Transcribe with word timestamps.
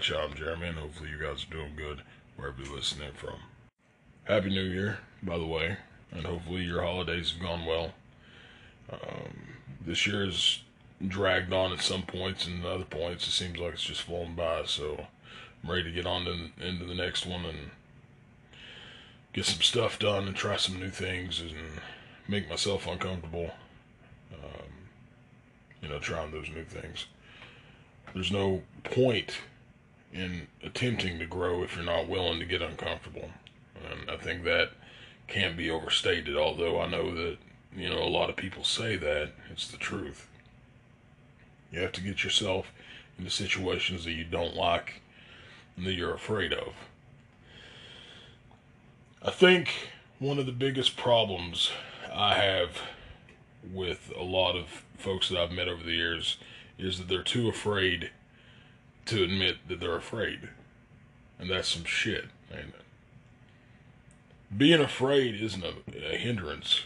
to. 0.00 0.18
I'm 0.18 0.34
Jeremy, 0.34 0.68
and 0.68 0.78
hopefully 0.78 1.10
you 1.10 1.18
guys 1.18 1.44
are 1.44 1.54
doing 1.54 1.76
good 1.76 2.02
wherever 2.36 2.62
you're 2.62 2.74
listening 2.74 3.12
from. 3.12 3.34
Happy 4.24 4.48
New 4.48 4.62
Year, 4.62 4.98
by 5.22 5.36
the 5.36 5.46
way, 5.46 5.76
and 6.10 6.24
hopefully 6.24 6.62
your 6.62 6.82
holidays 6.82 7.32
have 7.32 7.42
gone 7.42 7.66
well. 7.66 7.92
Um, 8.90 9.58
this 9.84 10.06
year 10.06 10.24
has 10.24 10.60
dragged 11.06 11.52
on 11.52 11.72
at 11.72 11.82
some 11.82 12.02
points, 12.02 12.46
and 12.46 12.64
other 12.64 12.84
points 12.84 13.28
it 13.28 13.32
seems 13.32 13.58
like 13.58 13.74
it's 13.74 13.82
just 13.82 14.00
flown 14.00 14.34
by. 14.34 14.64
So 14.64 15.06
I'm 15.62 15.70
ready 15.70 15.84
to 15.84 15.90
get 15.90 16.06
on 16.06 16.24
to, 16.24 16.66
into 16.66 16.86
the 16.86 16.94
next 16.94 17.26
one 17.26 17.44
and 17.44 17.70
get 19.34 19.44
some 19.44 19.60
stuff 19.60 19.98
done 19.98 20.26
and 20.26 20.34
try 20.34 20.56
some 20.56 20.80
new 20.80 20.90
things 20.90 21.40
and 21.40 21.52
make 22.26 22.48
myself 22.48 22.86
uncomfortable. 22.86 23.50
Um, 24.32 24.72
you 25.82 25.88
know, 25.88 25.98
trying 25.98 26.30
those 26.30 26.48
new 26.48 26.64
things. 26.64 27.04
There's 28.14 28.32
no 28.32 28.62
point 28.82 29.32
in 30.12 30.48
attempting 30.62 31.18
to 31.18 31.26
grow 31.26 31.62
if 31.62 31.76
you're 31.76 31.84
not 31.84 32.08
willing 32.08 32.40
to 32.40 32.44
get 32.44 32.62
uncomfortable. 32.62 33.30
And 33.90 34.10
I 34.10 34.16
think 34.16 34.44
that 34.44 34.70
can't 35.28 35.56
be 35.56 35.70
overstated, 35.70 36.36
although 36.36 36.80
I 36.80 36.88
know 36.88 37.14
that, 37.14 37.38
you 37.76 37.88
know, 37.88 38.02
a 38.02 38.08
lot 38.10 38.30
of 38.30 38.36
people 38.36 38.64
say 38.64 38.96
that. 38.96 39.30
It's 39.50 39.68
the 39.68 39.76
truth. 39.76 40.26
You 41.70 41.80
have 41.80 41.92
to 41.92 42.00
get 42.00 42.24
yourself 42.24 42.72
into 43.18 43.30
situations 43.30 44.04
that 44.04 44.12
you 44.12 44.24
don't 44.24 44.56
like 44.56 45.00
and 45.76 45.86
that 45.86 45.92
you're 45.92 46.14
afraid 46.14 46.52
of. 46.52 46.74
I 49.22 49.30
think 49.30 49.90
one 50.18 50.38
of 50.38 50.46
the 50.46 50.52
biggest 50.52 50.96
problems 50.96 51.70
I 52.12 52.34
have 52.34 52.78
with 53.72 54.12
a 54.18 54.22
lot 54.22 54.56
of 54.56 54.84
folks 54.96 55.28
that 55.28 55.38
I've 55.38 55.52
met 55.52 55.68
over 55.68 55.82
the 55.82 55.92
years 55.92 56.38
is 56.78 56.98
that 56.98 57.08
they're 57.08 57.22
too 57.22 57.48
afraid 57.48 58.10
to 59.10 59.24
admit 59.24 59.56
that 59.68 59.80
they're 59.80 59.96
afraid. 59.96 60.48
And 61.38 61.50
that's 61.50 61.68
some 61.68 61.84
shit, 61.84 62.26
ain't 62.52 62.68
it? 62.68 62.74
Being 64.56 64.80
afraid 64.80 65.40
isn't 65.40 65.64
a, 65.64 65.74
a 66.12 66.16
hindrance 66.16 66.84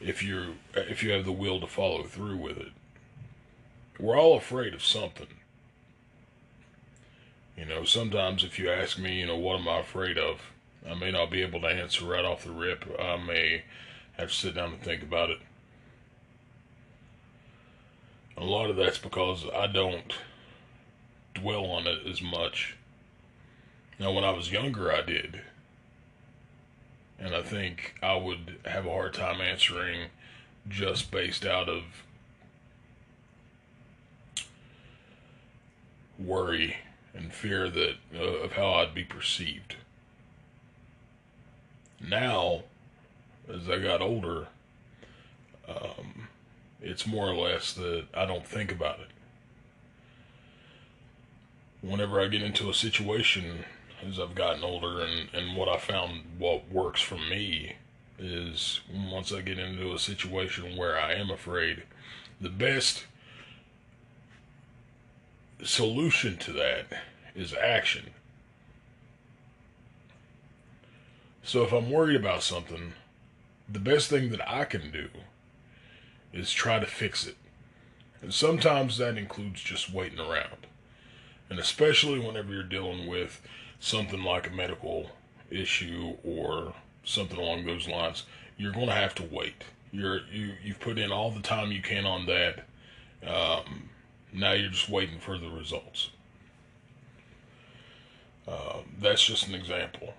if 0.00 0.22
you 0.22 0.56
if 0.74 1.02
you 1.02 1.10
have 1.12 1.24
the 1.24 1.32
will 1.32 1.60
to 1.60 1.66
follow 1.66 2.02
through 2.04 2.36
with 2.36 2.58
it. 2.58 2.72
We're 3.98 4.18
all 4.18 4.36
afraid 4.36 4.74
of 4.74 4.84
something. 4.84 5.28
You 7.56 7.64
know, 7.66 7.84
sometimes 7.84 8.44
if 8.44 8.58
you 8.58 8.70
ask 8.70 8.98
me, 8.98 9.20
you 9.20 9.26
know, 9.26 9.36
what 9.36 9.60
am 9.60 9.68
I 9.68 9.80
afraid 9.80 10.18
of? 10.18 10.40
I 10.88 10.94
may 10.94 11.10
not 11.10 11.30
be 11.30 11.42
able 11.42 11.60
to 11.60 11.68
answer 11.68 12.04
right 12.04 12.24
off 12.24 12.44
the 12.44 12.50
rip. 12.50 12.84
I 13.00 13.16
may 13.16 13.62
have 14.18 14.28
to 14.28 14.34
sit 14.34 14.54
down 14.54 14.72
and 14.72 14.82
think 14.82 15.02
about 15.02 15.30
it. 15.30 15.38
A 18.36 18.44
lot 18.44 18.70
of 18.70 18.76
that's 18.76 18.98
because 18.98 19.44
I 19.54 19.66
don't 19.66 20.12
dwell 21.34 21.66
on 21.66 21.86
it 21.86 22.06
as 22.06 22.20
much. 22.20 22.76
Now, 23.98 24.12
when 24.12 24.24
I 24.24 24.30
was 24.30 24.50
younger, 24.50 24.92
I 24.92 25.02
did. 25.02 25.40
And 27.18 27.34
I 27.34 27.42
think 27.42 27.94
I 28.02 28.16
would 28.16 28.58
have 28.64 28.86
a 28.86 28.90
hard 28.90 29.14
time 29.14 29.40
answering 29.40 30.08
just 30.68 31.10
based 31.10 31.44
out 31.46 31.68
of 31.68 31.82
worry 36.18 36.76
and 37.14 37.32
fear 37.32 37.68
that 37.70 37.94
uh, 38.14 38.18
of 38.18 38.52
how 38.52 38.74
I'd 38.74 38.94
be 38.94 39.04
perceived. 39.04 39.76
Now, 42.00 42.64
as 43.48 43.68
I 43.68 43.78
got 43.78 44.00
older, 44.00 44.48
um, 45.68 46.13
it's 46.84 47.06
more 47.06 47.26
or 47.26 47.34
less 47.34 47.72
that 47.72 48.04
I 48.12 48.26
don't 48.26 48.46
think 48.46 48.70
about 48.70 49.00
it. 49.00 49.08
Whenever 51.80 52.20
I 52.20 52.28
get 52.28 52.42
into 52.42 52.68
a 52.68 52.74
situation 52.74 53.64
as 54.06 54.20
I've 54.20 54.34
gotten 54.34 54.62
older 54.62 55.00
and, 55.00 55.28
and 55.32 55.56
what 55.56 55.68
I 55.68 55.78
found 55.78 56.22
what 56.38 56.70
works 56.70 57.00
for 57.00 57.16
me 57.16 57.76
is 58.18 58.80
once 59.10 59.32
I 59.32 59.40
get 59.40 59.58
into 59.58 59.94
a 59.94 59.98
situation 59.98 60.76
where 60.76 60.98
I 60.98 61.14
am 61.14 61.30
afraid, 61.30 61.84
the 62.40 62.50
best 62.50 63.06
solution 65.62 66.36
to 66.36 66.52
that 66.52 66.86
is 67.34 67.54
action. 67.54 68.10
So 71.42 71.62
if 71.62 71.72
I'm 71.72 71.90
worried 71.90 72.16
about 72.16 72.42
something, 72.42 72.92
the 73.68 73.78
best 73.78 74.10
thing 74.10 74.30
that 74.30 74.46
I 74.48 74.64
can 74.64 74.90
do 74.90 75.08
is 76.34 76.52
try 76.52 76.78
to 76.78 76.86
fix 76.86 77.26
it. 77.26 77.36
And 78.20 78.34
sometimes 78.34 78.98
that 78.98 79.16
includes 79.16 79.62
just 79.62 79.92
waiting 79.92 80.18
around. 80.18 80.66
And 81.48 81.58
especially 81.58 82.18
whenever 82.18 82.52
you're 82.52 82.62
dealing 82.62 83.06
with 83.06 83.40
something 83.78 84.22
like 84.22 84.48
a 84.48 84.52
medical 84.52 85.10
issue 85.50 86.14
or 86.24 86.74
something 87.04 87.38
along 87.38 87.64
those 87.64 87.88
lines, 87.88 88.24
you're 88.56 88.72
going 88.72 88.86
to 88.88 88.94
have 88.94 89.14
to 89.16 89.22
wait. 89.22 89.64
You're 89.92 90.20
you 90.32 90.54
you've 90.62 90.80
put 90.80 90.98
in 90.98 91.12
all 91.12 91.30
the 91.30 91.40
time 91.40 91.70
you 91.70 91.82
can 91.82 92.04
on 92.04 92.26
that. 92.26 92.64
Um, 93.24 93.90
now 94.32 94.52
you're 94.52 94.70
just 94.70 94.88
waiting 94.88 95.20
for 95.20 95.38
the 95.38 95.50
results. 95.50 96.10
Uh, 98.48 98.78
that's 99.00 99.24
just 99.24 99.46
an 99.46 99.54
example 99.54 100.14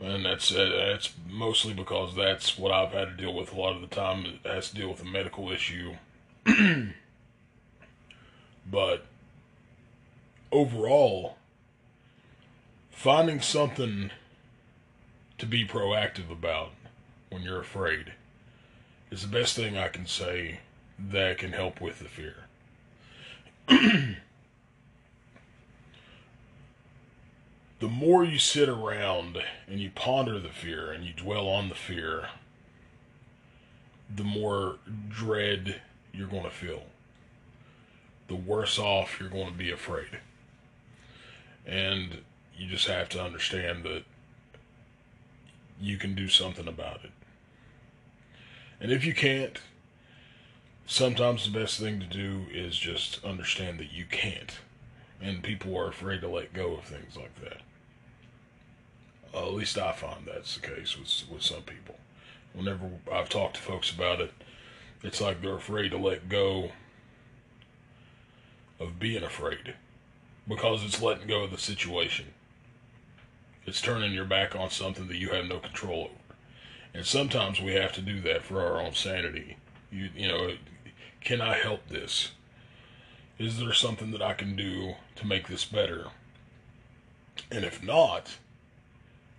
and 0.00 0.24
that's 0.24 0.52
uh, 0.52 0.88
that's 0.90 1.12
mostly 1.28 1.72
because 1.72 2.14
that's 2.14 2.58
what 2.58 2.72
I've 2.72 2.92
had 2.92 3.16
to 3.16 3.22
deal 3.22 3.34
with 3.34 3.52
a 3.52 3.56
lot 3.56 3.74
of 3.74 3.80
the 3.80 3.94
time. 3.94 4.26
It 4.26 4.48
has 4.48 4.70
to 4.70 4.76
deal 4.76 4.88
with 4.90 5.02
a 5.02 5.06
medical 5.06 5.50
issue, 5.50 5.94
but 8.70 9.06
overall, 10.52 11.36
finding 12.90 13.40
something 13.40 14.10
to 15.38 15.46
be 15.46 15.66
proactive 15.66 16.30
about 16.30 16.70
when 17.30 17.42
you're 17.42 17.60
afraid 17.60 18.12
is 19.10 19.22
the 19.22 19.28
best 19.28 19.56
thing 19.56 19.76
I 19.76 19.88
can 19.88 20.06
say 20.06 20.60
that 20.98 21.38
can 21.38 21.52
help 21.52 21.80
with 21.80 21.98
the 21.98 22.08
fear. 22.08 22.44
the 27.78 27.88
more 27.88 28.24
you 28.24 28.38
sit 28.38 28.68
around 28.68 29.38
and 29.68 29.80
you 29.80 29.90
ponder 29.90 30.38
the 30.38 30.48
fear 30.48 30.90
and 30.90 31.04
you 31.04 31.12
dwell 31.12 31.46
on 31.48 31.68
the 31.68 31.74
fear, 31.74 32.28
the 34.14 34.24
more 34.24 34.76
dread 35.08 35.80
you're 36.12 36.28
going 36.28 36.44
to 36.44 36.50
feel. 36.50 36.84
The 38.28 38.36
worse 38.36 38.78
off 38.78 39.20
you're 39.20 39.28
going 39.28 39.48
to 39.48 39.58
be 39.58 39.70
afraid. 39.70 40.20
And 41.66 42.18
you 42.56 42.68
just 42.68 42.88
have 42.88 43.08
to 43.10 43.22
understand 43.22 43.84
that 43.84 44.04
you 45.80 45.98
can 45.98 46.14
do 46.14 46.28
something 46.28 46.66
about 46.66 47.04
it. 47.04 47.10
And 48.80 48.90
if 48.90 49.04
you 49.04 49.14
can't, 49.14 49.58
sometimes 50.86 51.44
the 51.44 51.58
best 51.58 51.78
thing 51.78 52.00
to 52.00 52.06
do 52.06 52.46
is 52.50 52.76
just 52.76 53.22
understand 53.24 53.78
that 53.80 53.92
you 53.92 54.06
can't. 54.10 54.52
And 55.20 55.42
people 55.42 55.76
are 55.78 55.88
afraid 55.88 56.20
to 56.20 56.28
let 56.28 56.52
go 56.52 56.74
of 56.74 56.84
things 56.84 57.16
like 57.16 57.34
that. 57.42 57.62
Uh, 59.34 59.48
at 59.48 59.54
least 59.54 59.78
I 59.78 59.92
find 59.92 60.26
that's 60.26 60.56
the 60.56 60.66
case 60.66 60.96
with 60.98 61.24
with 61.30 61.42
some 61.42 61.62
people. 61.62 61.96
Whenever 62.52 62.88
I've 63.12 63.28
talked 63.28 63.56
to 63.56 63.62
folks 63.62 63.90
about 63.90 64.20
it, 64.20 64.32
it's 65.02 65.20
like 65.20 65.42
they're 65.42 65.56
afraid 65.56 65.90
to 65.90 65.98
let 65.98 66.28
go 66.28 66.70
of 68.80 68.98
being 68.98 69.22
afraid 69.22 69.74
because 70.48 70.84
it's 70.84 71.02
letting 71.02 71.26
go 71.26 71.44
of 71.44 71.50
the 71.50 71.58
situation. 71.58 72.26
It's 73.66 73.80
turning 73.80 74.12
your 74.12 74.24
back 74.24 74.54
on 74.54 74.70
something 74.70 75.08
that 75.08 75.16
you 75.16 75.30
have 75.30 75.46
no 75.46 75.58
control 75.58 76.04
over. 76.04 76.36
And 76.94 77.04
sometimes 77.04 77.60
we 77.60 77.74
have 77.74 77.92
to 77.94 78.00
do 78.00 78.20
that 78.22 78.42
for 78.42 78.62
our 78.62 78.80
own 78.80 78.94
sanity. 78.94 79.56
You 79.90 80.08
you 80.16 80.28
know, 80.28 80.52
can 81.20 81.40
I 81.40 81.54
help 81.54 81.88
this? 81.88 82.30
Is 83.38 83.58
there 83.58 83.72
something 83.72 84.12
that 84.12 84.22
I 84.22 84.32
can 84.32 84.56
do 84.56 84.94
to 85.16 85.26
make 85.26 85.48
this 85.48 85.64
better? 85.64 86.06
And 87.50 87.64
if 87.64 87.82
not, 87.82 88.38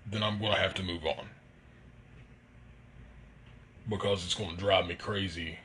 then 0.06 0.22
I'm 0.22 0.40
going 0.40 0.54
to 0.54 0.60
have 0.60 0.76
to 0.76 0.84
move 0.84 1.06
on. 1.06 1.30
Because 3.90 4.24
it's 4.24 4.36
going 4.36 4.52
to 4.52 4.58
drive 4.58 4.88
me 4.88 4.96
crazy 4.96 5.60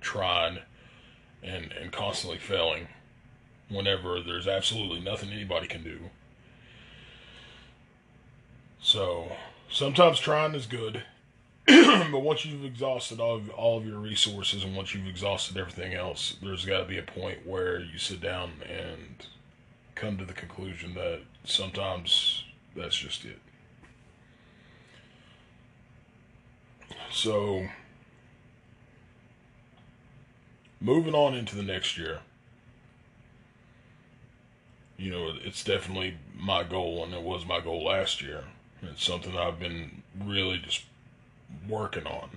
trying 0.00 0.58
and, 1.42 1.72
and 1.72 1.92
constantly 1.92 2.38
failing 2.38 2.88
whenever 3.68 4.20
there's 4.20 4.48
absolutely 4.48 5.00
nothing 5.00 5.30
anybody 5.30 5.66
can 5.66 5.82
do. 5.82 6.10
So 8.80 9.32
sometimes 9.70 10.18
trying 10.18 10.54
is 10.54 10.66
good, 10.66 11.02
but 12.12 12.20
once 12.20 12.44
you've 12.44 12.64
exhausted 12.64 13.18
all 13.18 13.36
of, 13.36 13.50
all 13.50 13.78
of 13.78 13.84
your 13.84 13.98
resources 13.98 14.62
and 14.62 14.76
once 14.76 14.94
you've 14.94 15.08
exhausted 15.08 15.56
everything 15.56 15.94
else, 15.94 16.36
there's 16.40 16.64
got 16.64 16.78
to 16.78 16.84
be 16.84 16.98
a 16.98 17.02
point 17.02 17.44
where 17.44 17.80
you 17.80 17.98
sit 17.98 18.20
down 18.20 18.52
and 18.68 19.26
come 19.96 20.16
to 20.16 20.24
the 20.24 20.32
conclusion 20.32 20.94
that 20.94 21.20
sometimes 21.44 22.44
that's 22.76 22.96
just 22.96 23.24
it. 23.24 23.40
So, 27.10 27.66
moving 30.80 31.14
on 31.14 31.34
into 31.34 31.56
the 31.56 31.62
next 31.62 31.98
year, 31.98 32.20
you 34.98 35.10
know, 35.10 35.32
it's 35.42 35.64
definitely 35.64 36.16
my 36.36 36.62
goal, 36.62 37.02
and 37.04 37.12
it 37.12 37.22
was 37.22 37.44
my 37.44 37.60
goal 37.60 37.84
last 37.84 38.22
year. 38.22 38.44
It's 38.82 39.04
something 39.04 39.36
I've 39.36 39.58
been 39.58 40.02
really 40.24 40.58
just 40.58 40.84
working 41.68 42.06
on. 42.06 42.30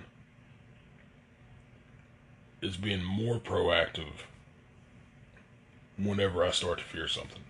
Is 2.62 2.76
being 2.76 3.02
more 3.02 3.38
proactive 3.38 4.12
whenever 5.96 6.44
I 6.44 6.50
start 6.50 6.78
to 6.78 6.84
fear 6.84 7.08
something 7.08 7.42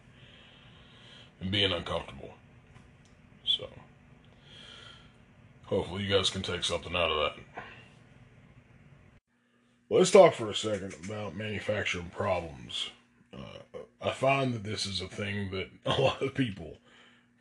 and 1.41 1.51
being 1.51 1.73
uncomfortable. 1.73 2.35
So, 3.45 3.69
hopefully, 5.65 6.05
you 6.05 6.15
guys 6.15 6.31
can 6.31 6.43
take 6.43 6.65
something 6.65 6.95
out 6.95 7.11
of 7.11 7.35
that. 7.35 7.63
Let's 9.89 10.13
talk 10.13 10.35
for 10.35 10.49
a 10.49 10.55
second 10.55 10.95
about 11.05 11.35
manufacturing 11.35 12.11
problems. 12.11 12.91
Uh, 13.33 13.79
I 14.01 14.11
find 14.11 14.55
that 14.55 14.63
this 14.63 14.87
is 14.87 15.01
a 15.01 15.09
thing 15.09 15.51
that 15.51 15.69
a 15.87 16.01
lot 16.01 16.23
of 16.23 16.35
people 16.35 16.77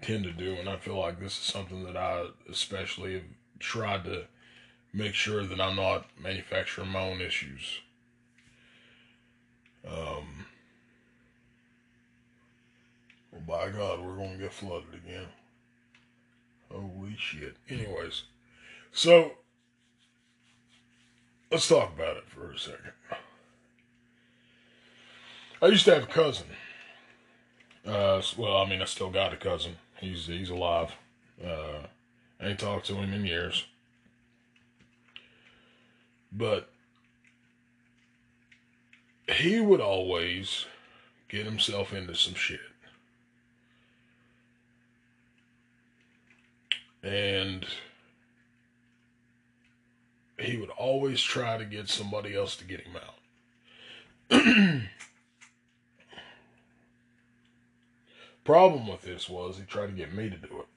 tend 0.02 0.24
to 0.24 0.32
do, 0.32 0.54
and 0.54 0.68
I 0.68 0.78
feel 0.78 0.98
like 0.98 1.20
this 1.20 1.34
is 1.34 1.44
something 1.44 1.84
that 1.84 1.98
I 1.98 2.28
especially 2.50 3.22
tried 3.60 4.06
to 4.06 4.24
make 4.94 5.14
sure 5.14 5.46
that 5.46 5.62
I'm 5.62 5.76
not 5.76 6.06
manufacturing 6.22 6.90
my 6.90 7.02
own 7.02 7.22
issues. 7.22 7.80
Um, 9.88 10.46
well, 13.32 13.42
by 13.48 13.70
God, 13.70 14.02
we're 14.02 14.16
going 14.16 14.34
to 14.34 14.44
get 14.44 14.54
flooded 14.54 14.94
again. 14.94 15.28
Holy 16.72 17.16
shit. 17.18 17.56
Anyways, 17.70 18.24
so 18.92 19.32
let's 21.52 21.68
talk 21.68 21.94
about 21.94 22.18
it 22.18 22.28
for 22.28 22.52
a 22.52 22.58
second. 22.58 22.92
I 25.62 25.68
used 25.68 25.86
to 25.86 25.96
have 25.96 26.04
a 26.04 26.08
cousin. 26.08 26.46
Uh, 27.86 28.22
well, 28.38 28.58
I 28.58 28.70
mean, 28.70 28.82
I 28.82 28.86
still 28.86 29.10
got 29.10 29.34
a 29.34 29.38
cousin. 29.38 29.78
He's 30.00 30.28
he's 30.28 30.50
alive. 30.50 30.92
Uh, 31.44 31.88
I 32.40 32.48
ain't 32.48 32.60
talked 32.60 32.86
to 32.88 32.96
him 32.96 33.14
in 33.14 33.26
years. 33.26 33.66
But 36.32 36.70
he 39.28 39.60
would 39.60 39.82
always 39.82 40.66
get 41.28 41.46
himself 41.46 41.94
into 41.94 42.16
some 42.16 42.36
shit. 42.36 42.60
And 47.04 47.66
he 50.38 50.58
would 50.58 50.70
always 50.72 51.22
try 51.22 51.58
to 51.58 51.66
get 51.66 51.90
somebody 51.90 52.36
else 52.36 52.56
to 52.58 52.64
get 52.66 52.82
him 52.82 52.96
out. 52.96 53.16
Problem 58.44 58.88
with 58.88 59.02
this 59.02 59.30
was 59.30 59.58
he 59.58 59.64
tried 59.64 59.88
to 59.88 59.94
get 59.94 60.14
me 60.14 60.30
to 60.30 60.38
do 60.38 60.62
it. 60.62 60.68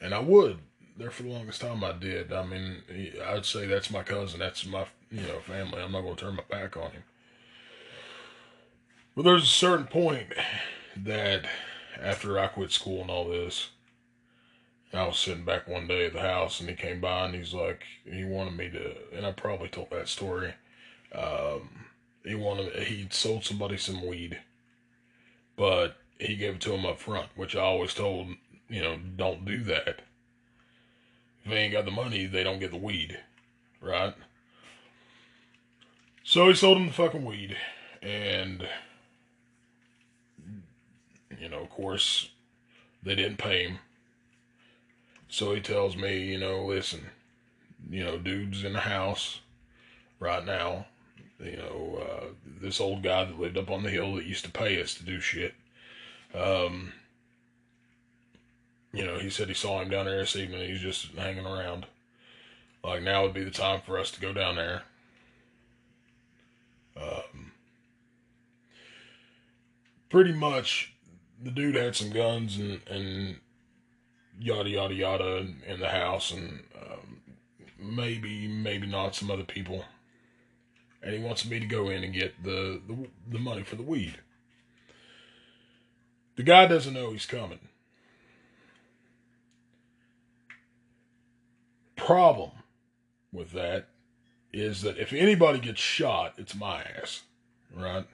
And 0.00 0.14
I 0.14 0.20
would. 0.20 0.58
There 0.96 1.10
for 1.10 1.22
the 1.22 1.30
longest 1.30 1.60
time 1.60 1.82
I 1.82 1.92
did. 1.92 2.32
I 2.32 2.44
mean, 2.44 2.82
I'd 3.26 3.46
say 3.46 3.66
that's 3.66 3.90
my 3.90 4.02
cousin. 4.02 4.40
That's 4.40 4.66
my, 4.66 4.86
you 5.10 5.22
know, 5.22 5.40
family. 5.40 5.80
I'm 5.82 5.92
not 5.92 6.02
going 6.02 6.16
to 6.16 6.24
turn 6.24 6.36
my 6.36 6.44
back 6.50 6.76
on 6.76 6.90
him. 6.90 7.02
But 9.16 9.22
there's 9.22 9.44
a 9.44 9.46
certain 9.46 9.86
point 9.86 10.28
that 10.96 11.46
after 12.00 12.38
I 12.38 12.46
quit 12.48 12.72
school 12.72 13.00
and 13.02 13.10
all 13.10 13.28
this, 13.28 13.70
I 14.92 15.06
was 15.06 15.18
sitting 15.18 15.44
back 15.44 15.66
one 15.66 15.86
day 15.86 16.06
at 16.06 16.12
the 16.12 16.20
house 16.20 16.60
and 16.60 16.68
he 16.68 16.74
came 16.74 17.00
by 17.00 17.26
and 17.26 17.34
he's 17.34 17.54
like, 17.54 17.84
he 18.04 18.24
wanted 18.24 18.56
me 18.56 18.68
to, 18.70 18.94
and 19.16 19.24
I 19.24 19.32
probably 19.32 19.68
told 19.68 19.90
that 19.90 20.08
story. 20.08 20.54
Um, 21.14 21.86
he 22.24 22.34
wanted, 22.34 22.74
he 22.82 23.08
sold 23.10 23.44
somebody 23.44 23.78
some 23.78 24.06
weed, 24.06 24.38
but 25.56 25.96
he 26.18 26.36
gave 26.36 26.56
it 26.56 26.60
to 26.62 26.72
him 26.72 26.84
up 26.84 27.00
front, 27.00 27.28
which 27.34 27.56
I 27.56 27.60
always 27.60 27.94
told, 27.94 28.28
you 28.68 28.82
know, 28.82 28.98
don't 29.16 29.46
do 29.46 29.62
that. 29.64 30.02
If 31.44 31.50
they 31.50 31.56
ain't 31.56 31.72
got 31.72 31.84
the 31.84 31.90
money, 31.90 32.26
they 32.26 32.44
don't 32.44 32.60
get 32.60 32.70
the 32.70 32.76
weed, 32.76 33.18
right? 33.80 34.14
So 36.24 36.48
he 36.48 36.54
sold 36.54 36.78
him 36.78 36.86
the 36.86 36.92
fucking 36.92 37.24
weed, 37.24 37.56
and, 38.00 38.66
you 41.38 41.48
know, 41.48 41.60
of 41.60 41.70
course, 41.70 42.30
they 43.02 43.14
didn't 43.14 43.38
pay 43.38 43.64
him 43.64 43.78
so 45.32 45.54
he 45.54 45.62
tells 45.62 45.96
me, 45.96 46.24
you 46.24 46.36
know, 46.38 46.66
listen, 46.66 47.06
you 47.88 48.04
know, 48.04 48.18
dude's 48.18 48.64
in 48.64 48.74
the 48.74 48.80
house 48.80 49.40
right 50.20 50.44
now. 50.44 50.84
You 51.42 51.56
know, 51.56 52.02
uh, 52.02 52.24
this 52.60 52.82
old 52.82 53.02
guy 53.02 53.24
that 53.24 53.40
lived 53.40 53.56
up 53.56 53.70
on 53.70 53.82
the 53.82 53.88
hill 53.88 54.14
that 54.16 54.26
used 54.26 54.44
to 54.44 54.50
pay 54.50 54.78
us 54.82 54.92
to 54.96 55.04
do 55.04 55.20
shit. 55.20 55.54
Um, 56.34 56.92
you 58.92 59.06
know, 59.06 59.18
he 59.18 59.30
said 59.30 59.48
he 59.48 59.54
saw 59.54 59.80
him 59.80 59.88
down 59.88 60.06
there 60.06 60.18
this 60.18 60.36
evening. 60.36 60.68
He's 60.68 60.80
just 60.80 61.12
hanging 61.14 61.46
around. 61.46 61.86
Like 62.84 63.02
now 63.02 63.22
would 63.22 63.34
be 63.34 63.44
the 63.44 63.50
time 63.50 63.80
for 63.84 63.98
us 63.98 64.10
to 64.12 64.20
go 64.20 64.32
down 64.32 64.56
there. 64.56 64.82
Um, 66.96 67.52
pretty 70.10 70.32
much, 70.32 70.92
the 71.42 71.50
dude 71.50 71.74
had 71.74 71.96
some 71.96 72.10
guns 72.10 72.58
and 72.58 72.80
and 72.88 73.36
yada 74.38 74.68
yada 74.68 74.94
yada 74.94 75.46
in 75.66 75.80
the 75.80 75.88
house, 75.88 76.30
and 76.30 76.60
um, 76.76 77.20
maybe 77.78 78.46
maybe 78.46 78.86
not 78.86 79.14
some 79.14 79.30
other 79.30 79.44
people. 79.44 79.84
And 81.02 81.14
he 81.14 81.20
wants 81.20 81.44
me 81.44 81.58
to 81.58 81.66
go 81.66 81.88
in 81.88 82.04
and 82.04 82.12
get 82.12 82.42
the, 82.44 82.80
the 82.86 83.08
the 83.30 83.38
money 83.38 83.62
for 83.62 83.76
the 83.76 83.82
weed. 83.82 84.18
The 86.36 86.42
guy 86.42 86.66
doesn't 86.66 86.94
know 86.94 87.10
he's 87.12 87.26
coming. 87.26 87.58
Problem 92.04 92.50
with 93.32 93.52
that 93.52 93.86
is 94.52 94.82
that 94.82 94.98
if 94.98 95.12
anybody 95.12 95.60
gets 95.60 95.80
shot, 95.80 96.34
it's 96.36 96.52
my 96.52 96.82
ass, 97.00 97.22
right? 97.72 98.04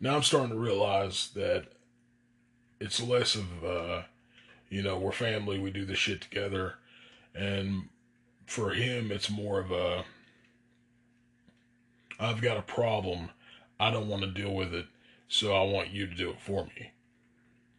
Now 0.00 0.16
I'm 0.16 0.22
starting 0.22 0.50
to 0.50 0.58
realize 0.58 1.30
that 1.34 1.64
it's 2.78 3.00
less 3.02 3.36
of 3.36 3.64
uh, 3.64 4.02
you 4.68 4.82
know, 4.82 4.98
we're 4.98 5.12
family, 5.12 5.58
we 5.58 5.70
do 5.70 5.86
this 5.86 5.96
shit 5.96 6.20
together. 6.20 6.74
And 7.34 7.88
for 8.44 8.68
him, 8.68 9.10
it's 9.10 9.30
more 9.30 9.58
of 9.58 9.70
a 9.70 10.04
I've 12.20 12.42
got 12.42 12.58
a 12.58 12.62
problem. 12.62 13.30
I 13.80 13.90
don't 13.90 14.08
want 14.08 14.24
to 14.24 14.30
deal 14.30 14.54
with 14.54 14.74
it, 14.74 14.84
so 15.26 15.54
I 15.54 15.62
want 15.62 15.88
you 15.88 16.06
to 16.06 16.14
do 16.14 16.28
it 16.28 16.40
for 16.42 16.64
me. 16.64 16.92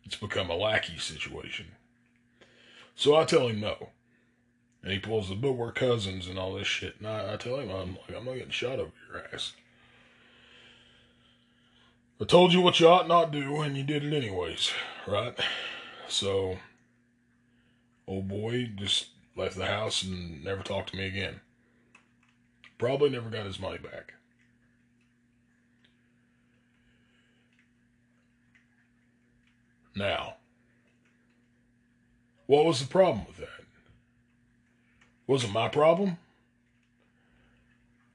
It's 0.04 0.16
become 0.16 0.50
a 0.50 0.56
lackey 0.56 0.98
situation. 0.98 1.68
So 2.96 3.16
I 3.16 3.24
tell 3.24 3.50
him 3.50 3.60
no. 3.60 3.90
And 4.84 4.92
he 4.92 5.00
pulls 5.00 5.30
the 5.30 5.36
but 5.36 5.54
we're 5.54 5.72
cousins 5.72 6.28
and 6.28 6.38
all 6.38 6.54
this 6.54 6.68
shit. 6.68 6.96
And 7.00 7.08
I, 7.08 7.34
I 7.34 7.38
tell 7.38 7.60
him 7.60 7.70
I'm 7.70 7.98
like 8.08 8.18
I'm 8.18 8.26
not 8.26 8.36
getting 8.36 8.50
shot 8.50 8.80
over 8.80 8.92
your 9.12 9.24
ass. 9.34 9.54
I 12.20 12.26
told 12.26 12.52
you 12.54 12.62
what 12.62 12.80
you 12.80 12.88
ought 12.88 13.08
not 13.08 13.32
do 13.32 13.62
and 13.62 13.78
you 13.78 13.84
did 13.84 14.04
it 14.04 14.14
anyways, 14.16 14.72
right? 15.08 15.38
So 16.08 16.58
old 18.08 18.28
boy 18.28 18.72
just 18.76 19.08
left 19.36 19.56
the 19.56 19.68
house 19.68 20.04
and 20.04 20.44
never 20.44 20.64
talked 20.64 20.92
to 20.92 20.98
me 20.98 21.06
again. 21.06 21.42
Probably 22.78 23.10
never 23.10 23.30
got 23.30 23.46
his 23.46 23.60
money 23.60 23.78
back. 23.78 24.14
Now, 29.96 30.36
what 32.46 32.66
was 32.66 32.80
the 32.80 32.88
problem 32.88 33.26
with 33.26 33.38
that? 33.38 33.57
Was 35.28 35.44
it 35.44 35.52
my 35.52 35.68
problem? 35.68 36.18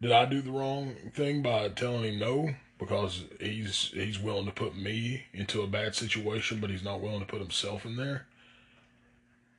Did 0.00 0.12
I 0.12 0.24
do 0.24 0.40
the 0.40 0.50
wrong 0.50 0.96
thing 1.14 1.42
by 1.42 1.68
telling 1.68 2.04
him 2.04 2.18
no 2.18 2.54
because 2.78 3.22
he's 3.38 3.92
he's 3.94 4.18
willing 4.18 4.46
to 4.46 4.50
put 4.50 4.74
me 4.74 5.24
into 5.32 5.62
a 5.62 5.68
bad 5.68 5.94
situation, 5.94 6.58
but 6.58 6.70
he's 6.70 6.82
not 6.82 7.00
willing 7.00 7.20
to 7.20 7.26
put 7.26 7.40
himself 7.40 7.84
in 7.84 7.96
there? 7.96 8.26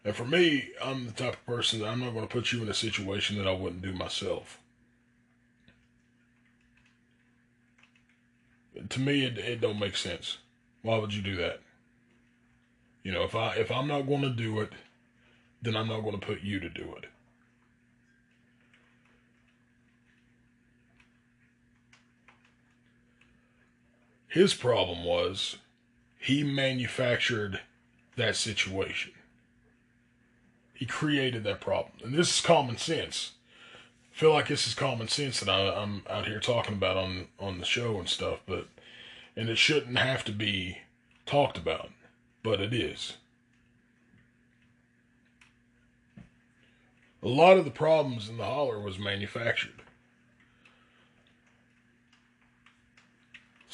And 0.04 0.16
for 0.16 0.26
me, 0.26 0.72
I'm 0.84 1.06
the 1.06 1.14
type 1.14 1.36
of 1.36 1.46
person 1.46 1.80
that 1.80 1.88
I'm 1.88 2.02
not 2.02 2.14
going 2.14 2.28
to 2.28 2.34
put 2.34 2.52
you 2.52 2.62
in 2.62 2.68
a 2.68 2.74
situation 2.74 3.38
that 3.38 3.48
I 3.48 3.54
wouldn't 3.54 3.82
do 3.82 3.94
myself. 3.94 4.60
To 8.90 9.00
me, 9.00 9.24
it, 9.24 9.38
it 9.38 9.62
don't 9.62 9.80
make 9.80 9.96
sense. 9.96 10.40
Why 10.82 10.98
would 10.98 11.14
you 11.14 11.22
do 11.22 11.38
that? 11.38 11.62
You 13.04 13.14
know, 13.14 13.24
if 13.24 13.36
I 13.36 13.54
if 13.56 13.72
I'm 13.72 13.88
not 13.88 14.08
going 14.08 14.24
to 14.24 14.30
do 14.30 14.60
it, 14.60 14.74
then 15.62 15.78
I'm 15.78 15.88
not 15.88 16.02
going 16.02 16.20
to 16.20 16.26
put 16.26 16.42
you 16.42 16.60
to 16.60 16.70
do 16.70 16.96
it. 16.98 17.06
His 24.34 24.56
problem 24.56 25.04
was 25.04 25.58
he 26.18 26.44
manufactured 26.44 27.62
that 28.16 28.36
situation. 28.36 29.12
He 30.74 30.88
created 30.88 31.44
that 31.44 31.62
problem. 31.62 31.94
And 32.04 32.16
this 32.16 32.34
is 32.34 32.42
common 32.42 32.78
sense. 32.78 33.34
I 34.12 34.18
feel 34.18 34.34
like 34.34 34.48
this 34.48 34.66
is 34.66 34.74
common 34.74 35.08
sense 35.08 35.40
that 35.40 35.52
I, 35.52 35.80
I'm 35.80 36.02
out 36.10 36.26
here 36.26 36.40
talking 36.40 36.74
about 36.74 36.98
on, 36.98 37.28
on 37.40 37.60
the 37.60 37.66
show 37.66 38.00
and 38.00 38.10
stuff, 38.10 38.40
but, 38.48 38.66
and 39.36 39.50
it 39.50 39.60
shouldn't 39.60 40.00
have 40.00 40.26
to 40.26 40.32
be 40.32 40.80
talked 41.28 41.60
about, 41.60 41.92
but 42.42 42.60
it 42.60 42.74
is. 42.74 43.18
A 47.22 47.28
lot 47.28 47.58
of 47.58 47.66
the 47.66 47.72
problems 47.72 48.30
in 48.30 48.38
the 48.38 48.46
holler 48.46 48.80
was 48.80 48.98
manufactured. 48.98 49.83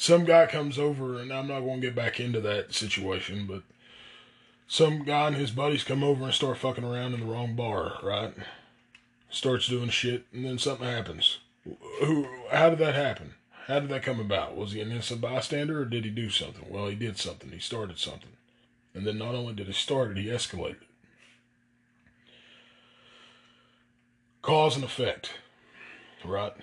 Some 0.00 0.24
guy 0.24 0.46
comes 0.46 0.78
over, 0.78 1.20
and 1.20 1.30
I'm 1.30 1.46
not 1.46 1.60
going 1.60 1.82
to 1.82 1.86
get 1.86 1.94
back 1.94 2.20
into 2.20 2.40
that 2.40 2.72
situation, 2.72 3.46
but 3.46 3.64
some 4.66 5.04
guy 5.04 5.26
and 5.26 5.36
his 5.36 5.50
buddies 5.50 5.84
come 5.84 6.02
over 6.02 6.24
and 6.24 6.32
start 6.32 6.56
fucking 6.56 6.84
around 6.84 7.12
in 7.12 7.20
the 7.20 7.26
wrong 7.26 7.54
bar, 7.54 7.98
right? 8.02 8.32
Starts 9.28 9.68
doing 9.68 9.90
shit, 9.90 10.24
and 10.32 10.46
then 10.46 10.56
something 10.56 10.86
happens. 10.86 11.40
Who? 12.00 12.26
How 12.50 12.70
did 12.70 12.78
that 12.78 12.94
happen? 12.94 13.34
How 13.66 13.80
did 13.80 13.90
that 13.90 14.02
come 14.02 14.20
about? 14.20 14.56
Was 14.56 14.72
he 14.72 14.80
an 14.80 14.90
innocent 14.90 15.20
bystander, 15.20 15.82
or 15.82 15.84
did 15.84 16.06
he 16.06 16.10
do 16.10 16.30
something? 16.30 16.64
Well, 16.70 16.86
he 16.86 16.94
did 16.94 17.18
something. 17.18 17.50
He 17.50 17.58
started 17.58 17.98
something, 17.98 18.32
and 18.94 19.06
then 19.06 19.18
not 19.18 19.34
only 19.34 19.52
did 19.52 19.66
he 19.66 19.74
start 19.74 20.12
it, 20.12 20.16
he 20.16 20.28
escalated. 20.28 20.86
Cause 24.40 24.76
and 24.76 24.84
effect, 24.84 25.34
right? 26.24 26.54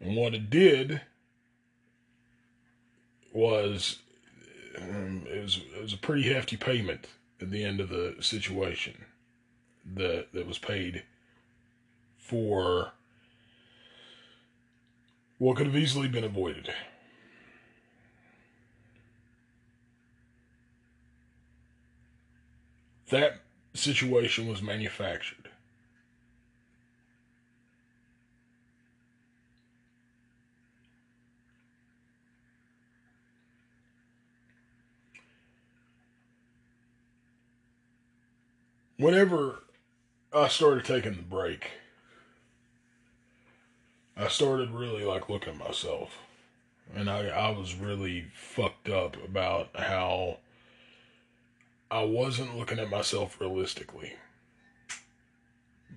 And 0.00 0.16
what 0.16 0.34
it 0.34 0.50
did 0.50 1.00
was 3.32 3.98
um, 4.78 5.26
it 5.28 5.42
was 5.42 5.60
it 5.76 5.82
was 5.82 5.92
a 5.92 5.98
pretty 5.98 6.22
hefty 6.32 6.56
payment 6.56 7.06
at 7.40 7.50
the 7.50 7.64
end 7.64 7.80
of 7.80 7.88
the 7.88 8.16
situation 8.20 8.94
that 9.94 10.32
that 10.32 10.46
was 10.46 10.58
paid 10.58 11.02
for 12.18 12.92
what 15.38 15.56
could 15.56 15.66
have 15.66 15.76
easily 15.76 16.08
been 16.08 16.24
avoided. 16.24 16.72
That 23.10 23.42
situation 23.74 24.48
was 24.48 24.62
manufactured. 24.62 25.50
Whenever 38.98 39.60
I 40.32 40.48
started 40.48 40.84
taking 40.84 41.14
the 41.14 41.22
break, 41.22 41.70
I 44.16 44.28
started 44.28 44.70
really 44.70 45.04
like 45.04 45.28
looking 45.28 45.52
at 45.52 45.58
myself. 45.58 46.18
And 46.94 47.10
I, 47.10 47.28
I 47.28 47.50
was 47.50 47.74
really 47.74 48.26
fucked 48.32 48.88
up 48.88 49.16
about 49.22 49.68
how 49.74 50.38
I 51.90 52.04
wasn't 52.04 52.56
looking 52.56 52.78
at 52.78 52.88
myself 52.88 53.40
realistically. 53.40 54.14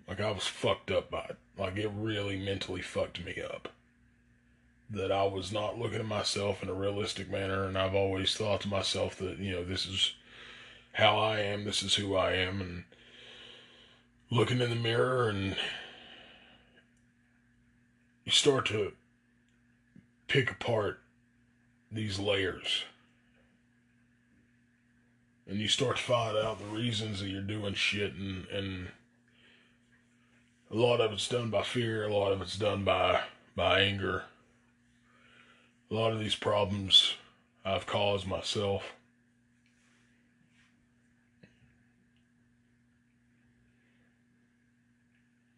Like 0.08 0.20
I 0.20 0.32
was 0.32 0.48
fucked 0.48 0.91
up 0.91 1.10
by 1.10 1.25
it. 1.29 1.38
Like 1.58 1.77
it 1.77 1.91
really 1.96 2.38
mentally 2.38 2.82
fucked 2.82 3.24
me 3.24 3.41
up. 3.41 3.70
That 4.89 5.12
I 5.12 5.24
was 5.24 5.51
not 5.51 5.77
looking 5.77 6.00
at 6.00 6.06
myself 6.06 6.63
in 6.63 6.70
a 6.70 6.74
realistic 6.74 7.29
manner, 7.29 7.65
and 7.65 7.77
I've 7.77 7.94
always 7.94 8.34
thought 8.34 8.62
to 8.62 8.68
myself 8.68 9.18
that, 9.20 9.38
you 9.38 9.51
know, 9.51 9.63
this 9.63 9.86
is 9.86 10.15
how 10.93 11.17
I 11.17 11.39
am, 11.39 11.63
this 11.63 11.84
is 11.84 11.96
who 11.96 12.15
I 12.15 12.34
am, 12.34 12.62
and 12.62 12.84
looking 14.31 14.62
in 14.62 14.69
the 14.69 14.75
mirror 14.75 15.29
and 15.29 15.55
you 18.25 18.31
start 18.31 18.67
to 18.67 18.91
pick 20.27 20.51
apart 20.51 21.00
these 21.91 22.19
layers. 22.19 22.84
And 25.48 25.58
you 25.58 25.67
start 25.67 25.98
to 25.98 26.03
find 26.03 26.38
out 26.38 26.60
the 26.60 26.65
reasons 26.65 27.22
that 27.22 27.29
you're 27.29 27.41
doing 27.41 27.74
shit 27.74 28.13
and 28.13 28.46
and 28.48 28.89
a 30.69 30.75
lot 30.75 31.01
of 31.01 31.12
it's 31.12 31.27
done 31.27 31.50
by 31.50 31.63
fear 31.63 32.03
a 32.05 32.15
lot 32.15 32.31
of 32.31 32.39
it's 32.41 32.55
done 32.55 32.84
by 32.84 33.22
by 33.55 33.79
anger. 33.79 34.25
A 35.89 35.96
lot 35.96 36.13
of 36.13 36.19
these 36.19 36.36
problems 36.36 37.15
i've 37.65 37.88
caused 37.88 38.27
myself 38.27 38.93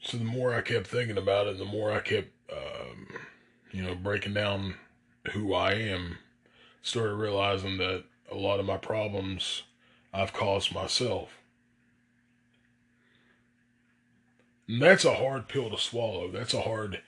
so 0.01 0.17
the 0.17 0.23
more 0.23 0.53
i 0.53 0.61
kept 0.61 0.87
thinking 0.87 1.17
about 1.17 1.47
it 1.47 1.57
the 1.57 1.65
more 1.65 1.91
i 1.91 1.99
kept 1.99 2.29
um, 2.51 3.07
you 3.71 3.81
know 3.81 3.95
breaking 3.95 4.33
down 4.33 4.75
who 5.31 5.53
i 5.53 5.73
am 5.73 6.17
started 6.81 7.15
realizing 7.15 7.77
that 7.77 8.03
a 8.31 8.35
lot 8.35 8.59
of 8.59 8.65
my 8.65 8.77
problems 8.77 9.63
I've 10.13 10.33
caused 10.33 10.73
myself. 10.73 11.37
And 14.67 14.81
that's 14.81 15.05
a 15.05 15.15
hard 15.15 15.47
pill 15.47 15.69
to 15.69 15.77
swallow. 15.77 16.29
That's 16.31 16.53
a 16.53 16.61
hard 16.61 17.01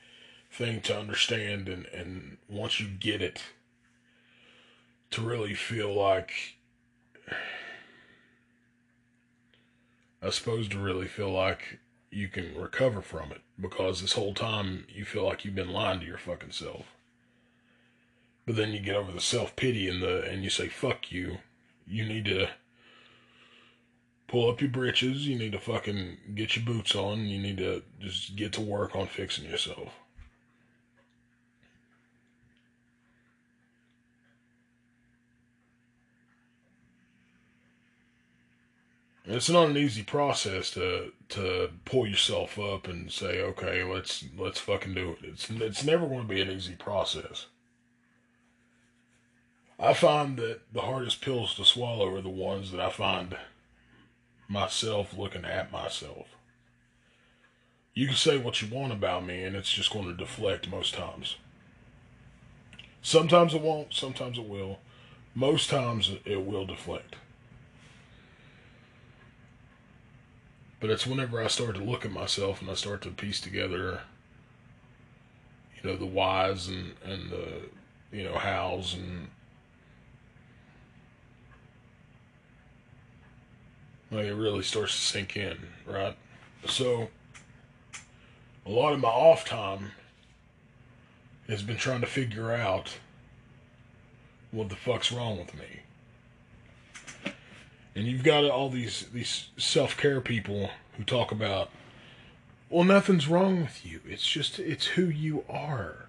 thing 0.52 0.82
to 0.82 0.98
understand. 0.98 1.70
And, 1.70 1.86
and 1.88 2.38
once 2.50 2.80
you 2.80 2.88
get 2.88 3.22
it, 3.22 3.42
to 5.12 5.22
really 5.22 5.54
feel 5.54 5.94
like, 5.94 6.56
I 10.22 10.30
suppose 10.32 10.68
to 10.70 10.80
really 10.80 11.08
feel 11.08 11.32
like 11.32 11.80
you 12.14 12.28
can 12.28 12.56
recover 12.56 13.02
from 13.02 13.32
it 13.32 13.42
because 13.60 14.02
this 14.02 14.14
whole 14.14 14.34
time 14.34 14.86
you 14.90 15.06
feel 15.06 15.26
like 15.26 15.44
you've 15.44 15.56
been 15.56 15.72
lying 15.72 16.00
to 16.00 16.06
your 16.06 16.18
fucking 16.18 16.52
self. 16.52 16.86
But 18.46 18.56
then 18.56 18.72
you 18.72 18.80
get 18.80 18.96
over 18.96 19.12
the 19.12 19.22
self 19.22 19.56
pity 19.56 19.88
and 19.88 20.02
the 20.02 20.24
and 20.24 20.44
you 20.44 20.50
say 20.50 20.68
fuck 20.68 21.12
you. 21.12 21.38
You 21.88 22.06
need 22.06 22.26
to 22.26 22.50
pull 24.28 24.50
up 24.50 24.62
your 24.62 24.70
britches. 24.70 25.28
You 25.28 25.38
need 25.38 25.52
to 25.54 25.60
fucking 25.60 26.18
get 26.36 26.56
your 26.56 26.66
boots 26.66 26.96
on. 26.96 27.26
You 27.26 27.40
need 27.40 27.58
to 27.58 27.84
just 28.00 28.36
get 28.36 28.54
to 28.54 28.62
work 28.62 28.96
on 28.96 29.08
fixing 29.08 29.46
yourself. 29.46 29.90
It's 39.34 39.50
not 39.50 39.70
an 39.70 39.78
easy 39.78 40.04
process 40.04 40.70
to 40.72 41.12
to 41.30 41.72
pull 41.86 42.06
yourself 42.06 42.60
up 42.60 42.88
and 42.88 43.12
say, 43.12 43.42
okay, 43.42 43.84
let's 43.84 44.24
let's 44.38 44.60
fucking 44.60 44.94
do 44.94 45.12
it. 45.12 45.18
It's 45.24 45.50
it's 45.50 45.84
never 45.84 46.08
going 46.08 46.22
to 46.22 46.28
be 46.28 46.42
an 46.42 46.52
easy 46.52 46.76
process. 46.76 47.48
I 49.80 49.94
find 49.94 50.38
that 50.38 50.62
the 50.72 50.82
hardest 50.82 51.22
pills 51.22 51.56
to 51.56 51.66
swallow 51.66 52.14
are 52.14 52.22
the 52.22 52.30
ones 52.30 52.72
that 52.72 52.80
I 52.80 52.90
find 52.90 53.36
myself 54.48 55.18
looking 55.18 55.46
at 55.46 55.72
myself. 55.72 56.28
You 57.96 58.06
can 58.08 58.16
say 58.16 58.38
what 58.38 58.62
you 58.62 58.74
want 58.74 58.94
about 58.94 59.26
me, 59.26 59.44
and 59.44 59.56
it's 59.56 59.72
just 59.72 59.92
going 59.92 60.06
to 60.06 60.14
deflect 60.14 60.70
most 60.70 60.94
times. 60.94 61.38
Sometimes 63.02 63.54
it 63.54 63.62
won't, 63.62 63.94
sometimes 63.94 64.38
it 64.38 64.48
will. 64.48 64.80
Most 65.36 65.70
times 65.70 66.12
it 66.24 66.46
will 66.46 66.66
deflect. 66.66 67.16
But 70.84 70.90
it's 70.90 71.08
whenever 71.08 71.42
I 71.42 71.48
start 71.48 71.76
to 71.76 71.82
look 71.82 72.04
at 72.04 72.12
myself 72.12 72.60
and 72.60 72.70
I 72.70 72.74
start 72.74 73.04
to 73.04 73.10
piece 73.10 73.40
together, 73.40 74.02
you 75.78 75.90
know, 75.90 75.96
the 75.96 76.06
whys 76.06 76.68
and, 76.68 76.96
and 77.06 77.32
the, 77.32 77.62
you 78.12 78.26
know, 78.26 78.34
hows 78.34 78.94
and 78.94 79.30
like 84.12 84.26
it 84.26 84.34
really 84.34 84.62
starts 84.62 84.94
to 84.94 85.00
sink 85.00 85.38
in, 85.38 85.58
right? 85.88 86.18
So 86.68 87.08
a 88.66 88.70
lot 88.70 88.92
of 88.92 89.00
my 89.00 89.08
off 89.08 89.46
time 89.46 89.94
has 91.48 91.64
been 91.64 91.78
trying 91.78 92.02
to 92.02 92.08
figure 92.08 92.52
out 92.52 92.98
what 94.52 94.68
the 94.68 94.76
fuck's 94.76 95.14
wrong 95.14 95.40
with 95.40 95.56
me. 95.56 95.83
And 97.96 98.08
you've 98.08 98.24
got 98.24 98.46
all 98.46 98.70
these 98.70 99.08
these 99.14 99.50
self 99.58 99.96
care 99.98 100.22
people 100.22 100.72
who 100.98 101.04
talk 101.04 101.32
about, 101.32 101.70
well, 102.70 102.84
nothing's 102.84 103.28
wrong 103.28 103.62
with 103.62 103.86
you. 103.86 104.02
It's 104.08 104.28
just 104.28 104.60
it's 104.60 104.86
who 104.88 105.06
you 105.06 105.46
are. 105.50 106.08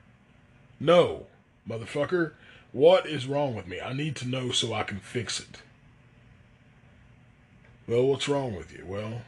No, 0.81 1.27
motherfucker, 1.69 2.33
what 2.73 3.07
is 3.07 3.27
wrong 3.27 3.55
with 3.55 3.67
me? 3.67 3.81
I 3.81 3.93
need 3.93 4.17
to 4.17 4.29
know 4.29 4.51
so 4.51 4.73
I 4.73 4.83
can 4.83 4.99
fix 4.99 5.41
it. 5.41 5.63
Well, 7.87 8.05
what's 8.05 8.29
wrong 8.29 8.57
with 8.57 8.73
you? 8.73 8.85
Well, 8.87 9.23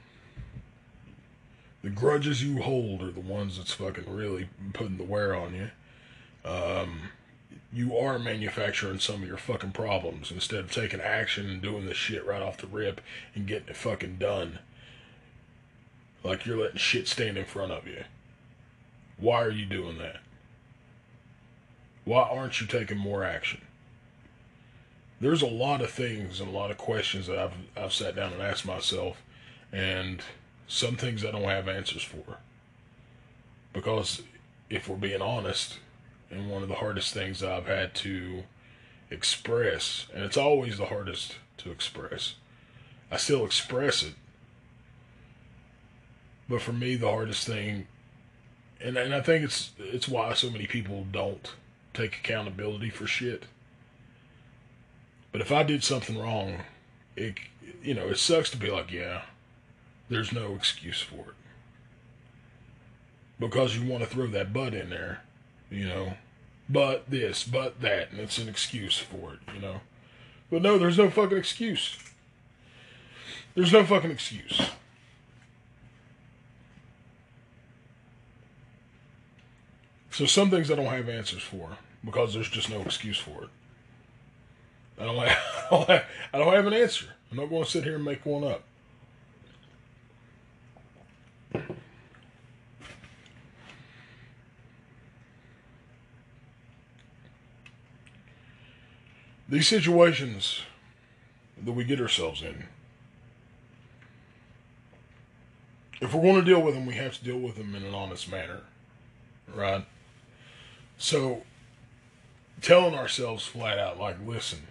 the 1.82 1.90
grudges 1.90 2.42
you 2.42 2.62
hold 2.62 3.02
are 3.02 3.12
the 3.12 3.20
ones 3.20 3.58
that's 3.58 3.72
fucking 3.72 4.12
really 4.12 4.48
putting 4.72 4.96
the 4.96 5.04
wear 5.04 5.36
on 5.36 5.54
you. 5.54 5.70
Um, 6.44 7.00
you 7.76 7.94
are 7.94 8.18
manufacturing 8.18 8.98
some 8.98 9.22
of 9.22 9.28
your 9.28 9.36
fucking 9.36 9.70
problems 9.70 10.30
instead 10.30 10.60
of 10.60 10.72
taking 10.72 10.98
action 10.98 11.50
and 11.50 11.60
doing 11.60 11.84
this 11.84 11.98
shit 11.98 12.24
right 12.24 12.40
off 12.40 12.56
the 12.56 12.66
rip 12.66 13.02
and 13.34 13.46
getting 13.46 13.68
it 13.68 13.76
fucking 13.76 14.16
done. 14.16 14.60
Like 16.24 16.46
you're 16.46 16.56
letting 16.56 16.78
shit 16.78 17.06
stand 17.06 17.36
in 17.36 17.44
front 17.44 17.72
of 17.72 17.86
you. 17.86 18.04
Why 19.18 19.42
are 19.42 19.50
you 19.50 19.66
doing 19.66 19.98
that? 19.98 20.20
Why 22.06 22.22
aren't 22.22 22.62
you 22.62 22.66
taking 22.66 22.96
more 22.96 23.22
action? 23.22 23.60
There's 25.20 25.42
a 25.42 25.46
lot 25.46 25.82
of 25.82 25.90
things 25.90 26.40
and 26.40 26.48
a 26.48 26.56
lot 26.56 26.70
of 26.70 26.78
questions 26.78 27.26
that 27.26 27.38
I've 27.38 27.54
I've 27.76 27.92
sat 27.92 28.16
down 28.16 28.32
and 28.32 28.40
asked 28.40 28.64
myself, 28.64 29.22
and 29.70 30.22
some 30.66 30.96
things 30.96 31.26
I 31.26 31.30
don't 31.30 31.42
have 31.42 31.68
answers 31.68 32.02
for. 32.02 32.38
Because 33.74 34.22
if 34.70 34.88
we're 34.88 34.96
being 34.96 35.20
honest, 35.20 35.78
and 36.30 36.50
one 36.50 36.62
of 36.62 36.68
the 36.68 36.76
hardest 36.76 37.14
things 37.14 37.42
I've 37.42 37.66
had 37.66 37.94
to 37.96 38.44
express, 39.10 40.06
and 40.14 40.24
it's 40.24 40.36
always 40.36 40.78
the 40.78 40.86
hardest 40.86 41.36
to 41.58 41.70
express. 41.70 42.34
I 43.10 43.16
still 43.16 43.44
express 43.44 44.02
it. 44.02 44.14
But 46.48 46.62
for 46.62 46.72
me 46.72 46.96
the 46.96 47.10
hardest 47.10 47.46
thing 47.46 47.86
and 48.80 48.96
and 48.96 49.14
I 49.14 49.20
think 49.20 49.44
it's 49.44 49.72
it's 49.78 50.08
why 50.08 50.32
so 50.34 50.50
many 50.50 50.66
people 50.66 51.06
don't 51.10 51.52
take 51.94 52.16
accountability 52.16 52.90
for 52.90 53.06
shit. 53.06 53.44
But 55.32 55.40
if 55.40 55.52
I 55.52 55.62
did 55.62 55.82
something 55.82 56.18
wrong, 56.18 56.62
it 57.16 57.34
you 57.82 57.94
know, 57.94 58.08
it 58.08 58.18
sucks 58.18 58.50
to 58.50 58.56
be 58.56 58.70
like, 58.70 58.90
yeah, 58.90 59.22
there's 60.08 60.32
no 60.32 60.54
excuse 60.54 61.00
for 61.00 61.20
it. 61.20 61.34
Because 63.38 63.76
you 63.76 63.88
want 63.88 64.02
to 64.02 64.08
throw 64.08 64.26
that 64.28 64.52
butt 64.52 64.74
in 64.74 64.90
there, 64.90 65.22
you 65.70 65.86
know. 65.86 66.14
But 66.68 67.08
this, 67.08 67.44
but 67.44 67.80
that, 67.80 68.10
and 68.10 68.20
it's 68.20 68.38
an 68.38 68.48
excuse 68.48 68.98
for 68.98 69.34
it, 69.34 69.54
you 69.54 69.60
know. 69.60 69.80
But 70.50 70.62
no, 70.62 70.78
there's 70.78 70.98
no 70.98 71.10
fucking 71.10 71.38
excuse. 71.38 71.98
There's 73.54 73.72
no 73.72 73.84
fucking 73.84 74.10
excuse. 74.10 74.60
So 80.10 80.24
some 80.24 80.50
things 80.50 80.70
I 80.70 80.76
don't 80.76 80.86
have 80.86 81.08
answers 81.08 81.42
for 81.42 81.76
because 82.04 82.32
there's 82.34 82.48
just 82.48 82.70
no 82.70 82.80
excuse 82.80 83.18
for 83.18 83.44
it. 83.44 83.50
I 84.98 85.04
don't 85.04 85.16
have, 85.16 85.38
I 85.70 85.70
don't 85.70 85.88
have, 85.88 86.04
I 86.32 86.38
don't 86.38 86.52
have 86.54 86.66
an 86.66 86.72
answer. 86.72 87.06
I'm 87.30 87.36
not 87.36 87.50
going 87.50 87.64
to 87.64 87.70
sit 87.70 87.84
here 87.84 87.96
and 87.96 88.04
make 88.04 88.24
one 88.24 88.44
up. 88.44 88.62
These 99.48 99.68
situations 99.68 100.62
that 101.62 101.72
we 101.72 101.84
get 101.84 102.00
ourselves 102.00 102.42
in, 102.42 102.64
if 106.00 106.12
we're 106.12 106.22
going 106.22 106.36
to 106.36 106.42
deal 106.42 106.60
with 106.60 106.74
them, 106.74 106.86
we 106.86 106.94
have 106.94 107.16
to 107.18 107.24
deal 107.24 107.38
with 107.38 107.56
them 107.56 107.74
in 107.74 107.84
an 107.84 107.94
honest 107.94 108.30
manner, 108.30 108.60
right? 109.54 109.86
So, 110.98 111.42
telling 112.60 112.94
ourselves 112.94 113.46
flat 113.46 113.78
out, 113.78 113.98
like, 113.98 114.16
listen, 114.26 114.66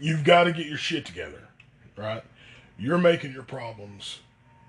you've 0.00 0.24
got 0.24 0.44
to 0.44 0.52
get 0.52 0.66
your 0.66 0.78
shit 0.78 1.04
together, 1.04 1.48
right? 1.96 2.24
You're 2.78 2.98
making 2.98 3.32
your 3.32 3.42
problems 3.42 4.20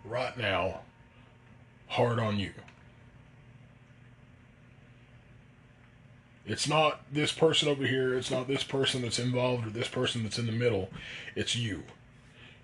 right 0.03 0.37
now 0.37 0.81
hard 1.87 2.19
on 2.19 2.39
you. 2.39 2.51
It's 6.49 6.67
not 6.67 7.01
this 7.13 7.31
person 7.31 7.69
over 7.69 7.85
here, 7.85 8.17
it's 8.17 8.31
not 8.31 8.47
this 8.47 8.63
person 8.63 9.03
that's 9.03 9.19
involved 9.19 9.67
or 9.67 9.69
this 9.69 9.87
person 9.87 10.23
that's 10.23 10.39
in 10.39 10.47
the 10.47 10.51
middle. 10.51 10.89
It's 11.35 11.55
you. 11.55 11.83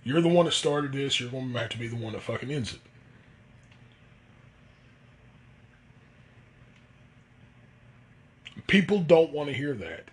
You're 0.03 0.21
the 0.21 0.27
one 0.27 0.45
that 0.45 0.53
started 0.53 0.91
this, 0.91 1.19
you're 1.19 1.29
going 1.29 1.53
to 1.53 1.59
have 1.59 1.69
to 1.69 1.77
be 1.77 1.87
the 1.87 1.95
one 1.95 2.13
that 2.13 2.23
fucking 2.23 2.51
ends 2.51 2.73
it. 2.73 2.79
People 8.65 9.01
don't 9.01 9.31
want 9.31 9.49
to 9.49 9.55
hear 9.55 9.75
that. 9.75 10.05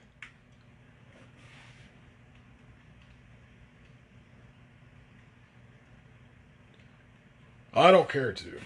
I 7.73 7.91
don't 7.91 8.11
care 8.11 8.35
to. 8.35 8.61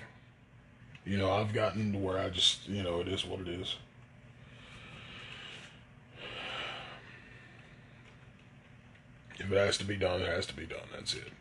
You 1.04 1.16
know, 1.16 1.30
I've 1.30 1.52
gotten 1.52 1.92
to 1.92 1.98
where 1.98 2.18
I 2.18 2.28
just, 2.28 2.68
you 2.68 2.82
know, 2.82 2.98
it 2.98 3.06
is 3.06 3.24
what 3.24 3.38
it 3.38 3.46
is. 3.46 3.76
If 9.38 9.52
it 9.52 9.56
has 9.56 9.78
to 9.78 9.84
be 9.84 9.96
done, 9.96 10.22
it 10.22 10.28
has 10.28 10.46
to 10.46 10.54
be 10.54 10.66
done. 10.66 10.88
That's 10.92 11.14
it. 11.14 11.32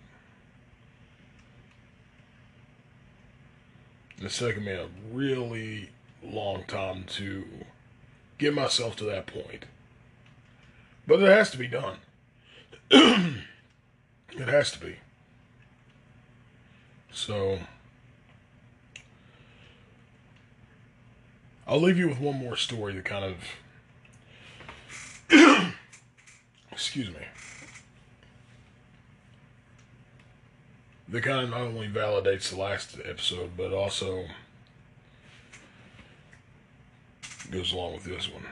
It's 4.21 4.37
taken 4.37 4.63
me 4.63 4.71
a 4.71 4.87
really 5.11 5.89
long 6.23 6.63
time 6.65 7.03
to 7.03 7.45
get 8.37 8.53
myself 8.53 8.95
to 8.97 9.03
that 9.05 9.27
point. 9.27 9.65
But 11.07 11.21
it 11.21 11.29
has 11.29 11.51
to 11.51 11.57
be 11.57 11.67
done. 11.67 11.97
it 12.91 14.47
has 14.47 14.71
to 14.71 14.79
be. 14.79 14.97
So, 17.11 17.59
I'll 21.67 21.81
leave 21.81 21.97
you 21.97 22.09
with 22.09 22.19
one 22.19 22.37
more 22.37 22.57
story 22.57 22.93
to 22.93 23.01
kind 23.01 23.25
of. 23.25 23.37
excuse 26.71 27.07
me. 27.09 27.25
That 31.07 31.23
kind 31.23 31.51
not 31.51 31.61
only 31.61 31.87
validates 31.87 32.49
the 32.49 32.57
last 32.57 32.97
episode, 33.05 33.51
but 33.55 33.71
also 33.71 34.25
goes 37.51 37.71
along 37.71 37.93
with 37.93 38.03
this 38.05 38.31
one. 38.31 38.45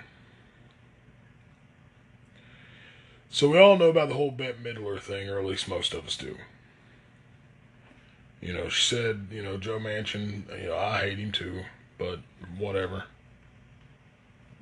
So 3.29 3.49
we 3.49 3.57
all 3.57 3.77
know 3.77 3.89
about 3.89 4.09
the 4.09 4.15
whole 4.15 4.29
Bette 4.29 4.59
Midler 4.63 4.99
thing, 4.99 5.27
or 5.27 5.39
at 5.39 5.45
least 5.45 5.67
most 5.67 5.93
of 5.95 6.05
us 6.05 6.15
do. 6.15 6.37
You 8.39 8.53
know, 8.53 8.69
she 8.69 8.95
said, 8.95 9.29
you 9.31 9.41
know, 9.41 9.57
Joe 9.57 9.79
Manchin, 9.79 10.43
you 10.61 10.67
know, 10.67 10.77
I 10.77 10.99
hate 10.99 11.17
him 11.17 11.31
too, 11.31 11.63
but 11.97 12.19
whatever. 12.57 13.05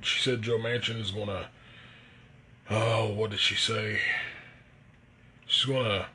She 0.02 0.22
said 0.22 0.42
Joe 0.42 0.58
Manchin 0.58 1.02
is 1.02 1.12
gonna. 1.12 1.50
Oh, 2.70 3.12
what 3.12 3.32
did 3.32 3.40
she 3.40 3.56
say? 3.56 4.00
She's 5.48 5.66
gonna. 5.66 6.06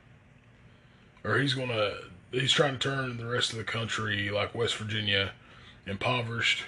Or 1.27 1.39
he's 1.39 1.55
gonna. 1.55 1.95
He's 2.31 2.53
trying 2.53 2.75
to 2.75 2.79
turn 2.79 3.17
the 3.17 3.27
rest 3.27 3.53
of 3.53 3.59
the 3.59 3.65
country, 3.65 4.31
like 4.31 4.55
West 4.55 4.77
Virginia, 4.77 5.33
impoverished 5.87 6.65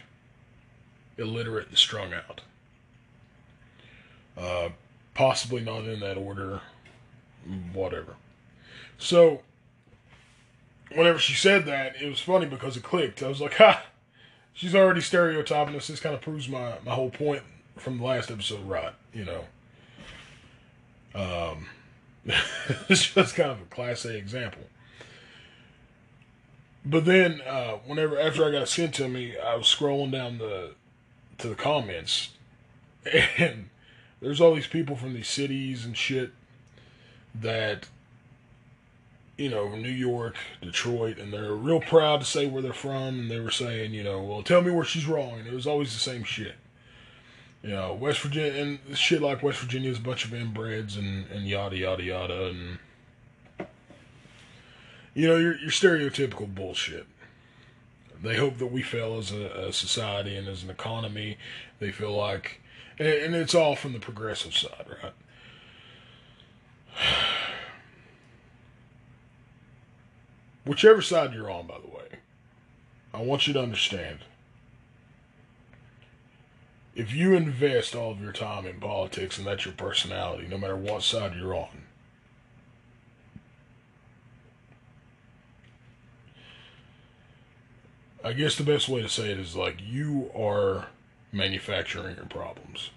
illiterate 1.18 1.68
and 1.68 1.78
strung 1.78 2.12
out. 2.12 2.40
Uh, 4.36 4.70
possibly 5.14 5.60
not 5.60 5.84
in 5.84 6.00
that 6.00 6.16
order, 6.16 6.60
whatever. 7.72 8.14
So, 8.98 9.42
whenever 10.94 11.18
she 11.18 11.34
said 11.34 11.66
that, 11.66 12.00
it 12.00 12.08
was 12.08 12.20
funny 12.20 12.46
because 12.46 12.76
it 12.76 12.82
clicked. 12.82 13.22
I 13.22 13.28
was 13.28 13.40
like, 13.40 13.54
ha, 13.58 13.84
she's 14.52 14.74
already 14.74 15.00
stereotyping 15.00 15.74
us. 15.74 15.88
This 15.88 16.00
kind 16.00 16.14
of 16.14 16.20
proves 16.20 16.48
my, 16.48 16.74
my 16.84 16.92
whole 16.92 17.10
point 17.10 17.42
from 17.76 17.98
the 17.98 18.04
last 18.04 18.30
episode 18.30 18.66
right, 18.68 18.94
you 19.12 19.24
know. 19.24 19.44
Um, 21.14 21.66
it's 22.88 23.12
just 23.12 23.34
kind 23.34 23.50
of 23.50 23.60
a 23.60 23.64
class 23.64 24.04
A 24.04 24.16
example. 24.16 24.62
But 26.84 27.04
then, 27.04 27.40
uh, 27.42 27.78
whenever 27.86 28.18
after 28.18 28.44
I 28.44 28.50
got 28.50 28.68
sent 28.68 28.94
to 28.94 29.08
me, 29.08 29.36
I 29.38 29.56
was 29.56 29.66
scrolling 29.66 30.12
down 30.12 30.38
the 30.38 30.72
to 31.38 31.48
the 31.48 31.54
comments, 31.54 32.30
and 33.38 33.68
there's 34.20 34.40
all 34.40 34.54
these 34.54 34.66
people 34.66 34.96
from 34.96 35.14
these 35.14 35.28
cities 35.28 35.84
and 35.84 35.96
shit 35.96 36.32
that 37.34 37.86
you 39.38 39.48
know, 39.48 39.68
New 39.76 39.88
York, 39.88 40.34
Detroit, 40.60 41.18
and 41.18 41.32
they're 41.32 41.54
real 41.54 41.80
proud 41.80 42.20
to 42.20 42.26
say 42.26 42.46
where 42.46 42.60
they're 42.60 42.72
from. 42.72 43.20
And 43.20 43.30
they 43.30 43.38
were 43.38 43.52
saying, 43.52 43.94
you 43.94 44.02
know, 44.02 44.20
well, 44.20 44.42
tell 44.42 44.60
me 44.60 44.72
where 44.72 44.84
she's 44.84 45.06
wrong. 45.06 45.38
And 45.38 45.46
it 45.46 45.54
was 45.54 45.66
always 45.66 45.94
the 45.94 46.00
same 46.00 46.24
shit. 46.24 46.56
You 47.62 47.70
know, 47.70 47.94
West 47.94 48.20
Virginia, 48.20 48.62
and 48.62 48.96
shit 48.96 49.20
like 49.20 49.42
West 49.42 49.58
Virginia 49.58 49.90
is 49.90 49.98
a 49.98 50.02
bunch 50.02 50.24
of 50.24 50.30
inbreds 50.30 50.96
and, 50.96 51.26
and 51.30 51.46
yada, 51.46 51.76
yada, 51.76 52.02
yada. 52.02 52.46
And, 52.48 52.78
you 55.14 55.26
know, 55.26 55.36
your, 55.36 55.58
your 55.58 55.70
stereotypical 55.70 56.54
bullshit. 56.54 57.06
They 58.22 58.36
hope 58.36 58.58
that 58.58 58.66
we 58.66 58.82
fail 58.82 59.18
as 59.18 59.32
a, 59.32 59.68
a 59.68 59.72
society 59.72 60.36
and 60.36 60.46
as 60.48 60.62
an 60.62 60.70
economy. 60.70 61.36
They 61.80 61.90
feel 61.90 62.16
like, 62.16 62.60
and, 62.98 63.08
and 63.08 63.34
it's 63.34 63.54
all 63.54 63.74
from 63.74 63.92
the 63.92 63.98
progressive 64.00 64.54
side, 64.54 64.86
right? 65.02 65.12
Whichever 70.64 71.02
side 71.02 71.34
you're 71.34 71.50
on, 71.50 71.66
by 71.66 71.78
the 71.80 71.88
way, 71.88 72.20
I 73.12 73.22
want 73.22 73.46
you 73.46 73.52
to 73.54 73.62
understand. 73.62 74.20
If 76.98 77.14
you 77.14 77.36
invest 77.36 77.94
all 77.94 78.10
of 78.10 78.20
your 78.20 78.32
time 78.32 78.66
in 78.66 78.80
politics 78.80 79.38
and 79.38 79.46
that's 79.46 79.64
your 79.64 79.72
personality, 79.72 80.48
no 80.48 80.58
matter 80.58 80.74
what 80.74 81.04
side 81.04 81.36
you're 81.36 81.54
on, 81.54 81.84
I 88.24 88.32
guess 88.32 88.56
the 88.56 88.64
best 88.64 88.88
way 88.88 89.00
to 89.00 89.08
say 89.08 89.30
it 89.30 89.38
is 89.38 89.54
like 89.54 89.76
you 89.80 90.32
are 90.36 90.88
manufacturing 91.30 92.16
your 92.16 92.26
problems. 92.26 92.90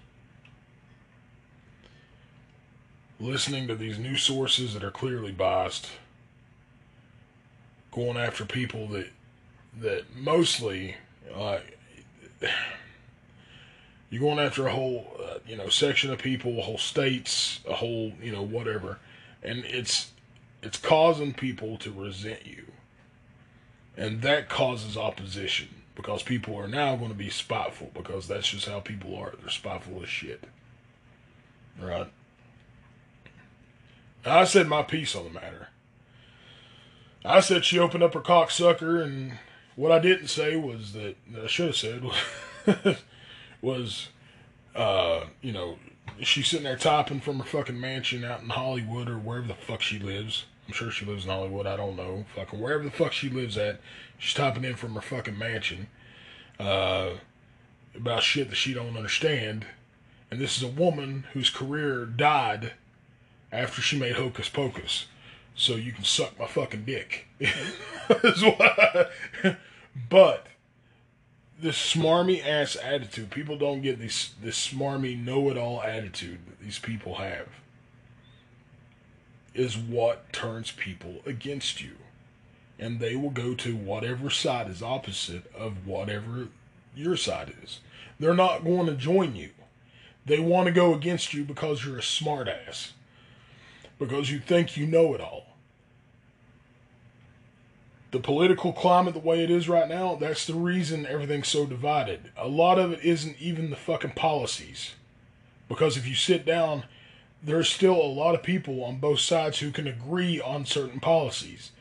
Listening 3.20 3.68
to 3.68 3.76
these 3.76 4.00
new 4.00 4.16
sources 4.16 4.74
that 4.74 4.82
are 4.82 4.90
clearly 4.90 5.30
biased, 5.30 5.90
going 7.92 8.16
after 8.16 8.44
people 8.44 8.88
that 8.88 9.10
that 9.80 10.16
mostly 10.16 10.96
like 11.36 11.78
you're 14.12 14.20
going 14.20 14.38
after 14.38 14.66
a 14.66 14.72
whole 14.72 15.06
uh, 15.18 15.38
you 15.46 15.56
know 15.56 15.70
section 15.70 16.12
of 16.12 16.18
people, 16.18 16.60
whole 16.60 16.76
states, 16.76 17.60
a 17.66 17.72
whole 17.72 18.12
you 18.22 18.30
know 18.30 18.42
whatever, 18.42 18.98
and 19.42 19.64
it's 19.64 20.12
it's 20.62 20.76
causing 20.76 21.32
people 21.32 21.78
to 21.78 21.90
resent 21.90 22.44
you, 22.44 22.66
and 23.96 24.20
that 24.20 24.50
causes 24.50 24.98
opposition 24.98 25.68
because 25.94 26.22
people 26.22 26.54
are 26.56 26.68
now 26.68 26.94
going 26.94 27.08
to 27.10 27.16
be 27.16 27.30
spiteful 27.30 27.90
because 27.94 28.28
that's 28.28 28.50
just 28.50 28.68
how 28.68 28.80
people 28.80 29.16
are. 29.16 29.32
They're 29.40 29.48
spiteful 29.48 30.02
as 30.02 30.10
shit. 30.10 30.44
Right? 31.80 32.12
I 34.26 34.44
said 34.44 34.68
my 34.68 34.82
piece 34.82 35.16
on 35.16 35.24
the 35.24 35.30
matter. 35.30 35.68
I 37.24 37.40
said 37.40 37.64
she 37.64 37.78
opened 37.78 38.02
up 38.02 38.12
her 38.12 38.20
cocksucker, 38.20 39.02
and 39.02 39.38
what 39.74 39.90
I 39.90 39.98
didn't 40.00 40.28
say 40.28 40.54
was 40.54 40.92
that, 40.92 41.16
that 41.32 41.44
I 41.44 41.46
should 41.46 41.68
have 41.68 41.76
said 41.76 42.04
was, 42.04 42.16
was 43.62 44.08
uh, 44.74 45.26
you 45.40 45.52
know, 45.52 45.78
she's 46.20 46.48
sitting 46.48 46.64
there 46.64 46.76
typing 46.76 47.20
from 47.20 47.38
her 47.38 47.44
fucking 47.44 47.78
mansion 47.78 48.24
out 48.24 48.42
in 48.42 48.48
Hollywood 48.48 49.08
or 49.08 49.18
wherever 49.18 49.46
the 49.46 49.54
fuck 49.54 49.82
she 49.82 49.98
lives. 49.98 50.46
I'm 50.66 50.74
sure 50.74 50.90
she 50.90 51.04
lives 51.04 51.24
in 51.24 51.30
Hollywood. 51.30 51.66
I 51.66 51.76
don't 51.76 51.96
know. 51.96 52.24
Fucking 52.34 52.60
wherever 52.60 52.84
the 52.84 52.90
fuck 52.90 53.12
she 53.12 53.28
lives 53.28 53.58
at, 53.58 53.80
she's 54.18 54.34
typing 54.34 54.64
in 54.64 54.76
from 54.76 54.94
her 54.94 55.00
fucking 55.00 55.36
mansion 55.36 55.88
uh, 56.58 57.10
about 57.94 58.22
shit 58.22 58.48
that 58.50 58.56
she 58.56 58.72
don't 58.72 58.96
understand. 58.96 59.66
And 60.30 60.40
this 60.40 60.56
is 60.56 60.62
a 60.62 60.68
woman 60.68 61.24
whose 61.32 61.50
career 61.50 62.06
died 62.06 62.72
after 63.50 63.82
she 63.82 63.98
made 63.98 64.16
Hocus 64.16 64.48
Pocus. 64.48 65.06
So 65.54 65.74
you 65.74 65.92
can 65.92 66.04
suck 66.04 66.38
my 66.38 66.46
fucking 66.46 66.86
dick. 66.86 67.26
but 70.08 70.46
this 71.62 71.94
smarmy 71.94 72.44
ass 72.44 72.76
attitude, 72.82 73.30
people 73.30 73.56
don't 73.56 73.82
get 73.82 74.00
this 74.00 74.32
this 74.42 74.68
smarmy 74.68 75.22
know 75.22 75.48
it 75.48 75.56
all 75.56 75.80
attitude 75.80 76.40
that 76.46 76.60
these 76.60 76.80
people 76.80 77.14
have 77.14 77.48
is 79.54 79.78
what 79.78 80.32
turns 80.32 80.72
people 80.72 81.20
against 81.24 81.80
you. 81.80 81.92
And 82.78 82.98
they 82.98 83.14
will 83.14 83.30
go 83.30 83.54
to 83.54 83.76
whatever 83.76 84.28
side 84.28 84.68
is 84.68 84.82
opposite 84.82 85.44
of 85.54 85.86
whatever 85.86 86.48
your 86.96 87.16
side 87.16 87.54
is. 87.62 87.78
They're 88.18 88.34
not 88.34 88.64
going 88.64 88.86
to 88.86 88.94
join 88.94 89.36
you. 89.36 89.50
They 90.26 90.40
want 90.40 90.66
to 90.66 90.72
go 90.72 90.94
against 90.94 91.32
you 91.32 91.44
because 91.44 91.84
you're 91.84 91.98
a 91.98 92.02
smartass. 92.02 92.92
Because 93.98 94.30
you 94.30 94.40
think 94.40 94.76
you 94.76 94.86
know 94.86 95.14
it 95.14 95.20
all. 95.20 95.51
The 98.12 98.20
political 98.20 98.72
climate 98.72 99.14
the 99.14 99.20
way 99.20 99.42
it 99.42 99.50
is 99.50 99.68
right 99.68 99.88
now, 99.88 100.14
that's 100.14 100.46
the 100.46 100.54
reason 100.54 101.06
everything's 101.06 101.48
so 101.48 101.66
divided. 101.66 102.30
A 102.36 102.46
lot 102.46 102.78
of 102.78 102.92
it 102.92 103.04
isn't 103.04 103.36
even 103.40 103.70
the 103.70 103.76
fucking 103.76 104.12
policies. 104.12 104.92
Because 105.68 105.96
if 105.96 106.06
you 106.06 106.14
sit 106.14 106.46
down 106.46 106.84
there's 107.42 107.68
still 107.68 108.00
a 108.00 108.06
lot 108.06 108.34
of 108.34 108.42
people 108.42 108.84
on 108.84 108.98
both 108.98 109.18
sides 109.18 109.58
who 109.58 109.72
can 109.72 109.86
agree 109.86 110.40
on 110.40 110.64
certain 110.64 111.00
policies. 111.00 111.72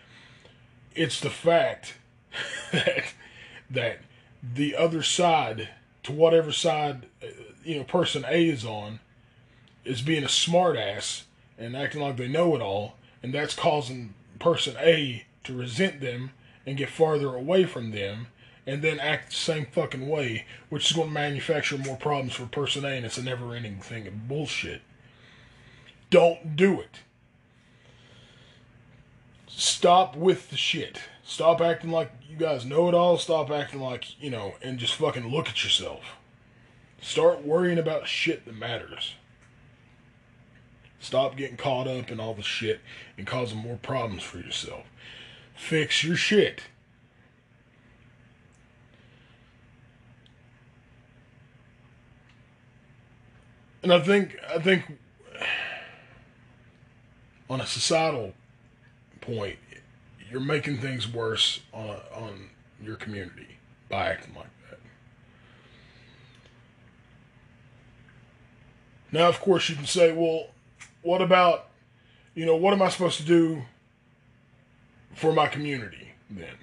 It's 0.96 1.20
the 1.20 1.30
fact 1.30 1.96
that 2.72 3.14
that 3.70 4.00
the 4.42 4.76
other 4.76 5.04
side, 5.04 5.70
to 6.04 6.12
whatever 6.12 6.52
side 6.52 7.06
uh, 7.24 7.28
you 7.64 7.78
know 7.78 7.84
person 7.84 8.26
A 8.28 8.50
is 8.50 8.66
on, 8.66 9.00
is 9.86 10.02
being 10.02 10.24
a 10.24 10.28
smartass 10.28 11.24
and 11.58 11.78
acting 11.78 12.02
like 12.02 12.18
they 12.18 12.28
know 12.28 12.56
it 12.56 12.62
all, 12.62 12.96
and 13.22 13.34
that's 13.34 13.54
causing 13.54 14.14
person 14.40 14.76
A 14.80 15.26
to 15.44 15.58
resent 15.58 16.02
them 16.02 16.32
and 16.66 16.78
get 16.78 16.90
farther 16.90 17.36
away 17.36 17.66
from 17.66 17.92
them 17.92 18.28
and 18.66 18.82
then 18.82 19.00
act 19.00 19.30
the 19.30 19.36
same 19.36 19.66
fucking 19.66 20.08
way, 20.08 20.46
which 20.70 20.90
is 20.90 20.96
going 20.96 21.08
to 21.08 21.14
manufacture 21.14 21.78
more 21.78 21.98
problems 21.98 22.34
for 22.34 22.46
person 22.46 22.86
A, 22.86 22.90
and 22.90 23.06
it's 23.06 23.18
a 23.18 23.24
never 23.24 23.56
ending 23.56 23.80
thing 23.80 24.08
of 24.08 24.28
bullshit. 24.28 24.82
Don't 26.10 26.56
do 26.56 26.80
it. 26.80 27.00
Stop 29.48 30.16
with 30.16 30.50
the 30.50 30.58
shit. 30.58 31.00
Stop 31.24 31.62
acting 31.62 31.92
like 31.92 32.12
you 32.30 32.36
guys 32.36 32.66
know 32.66 32.88
it 32.88 32.94
all. 32.94 33.18
Stop 33.18 33.50
acting 33.50 33.82
like, 33.82 34.22
you 34.22 34.30
know, 34.30 34.56
and 34.62 34.78
just 34.78 34.96
fucking 34.96 35.30
look 35.30 35.50
at 35.50 35.64
yourself. 35.64 36.02
Start 37.02 37.44
worrying 37.44 37.80
about 37.80 38.08
shit 38.08 38.46
that 38.46 38.56
matters. 38.56 39.16
Stop 41.00 41.36
getting 41.36 41.58
caught 41.58 41.88
up 41.88 42.12
in 42.12 42.20
all 42.20 42.36
the 42.36 42.44
shit 42.44 42.80
and 43.18 43.26
causing 43.26 43.58
more 43.58 43.78
problems 43.78 44.22
for 44.22 44.38
yourself. 44.38 44.86
Fix 45.56 46.04
your 46.04 46.16
shit. 46.16 46.62
And 53.84 53.92
I 53.92 54.00
think 54.00 54.38
I 54.48 54.60
think 54.60 54.84
on 57.50 57.62
a 57.62 57.66
societal 57.66 58.34
point, 59.20 59.58
you're 60.30 60.40
making 60.40 60.78
things 60.78 61.12
worse 61.12 61.62
on, 61.74 61.98
on 62.16 62.50
your 62.82 62.96
community 62.96 63.58
by 63.90 64.08
acting 64.08 64.34
like 64.36 64.48
that. 64.70 64.80
Now, 69.12 69.28
of 69.28 69.42
course, 69.42 69.68
you 69.68 69.76
can 69.76 69.86
say, 69.86 70.14
well, 70.14 70.48
what 71.02 71.22
about, 71.22 71.68
you 72.34 72.46
know, 72.46 72.56
what 72.56 72.74
am 72.74 72.82
I 72.82 72.90
supposed 72.90 73.18
to 73.18 73.26
do 73.26 73.64
for 75.14 75.34
my 75.34 75.48
community 75.48 76.14
then? 76.30 76.56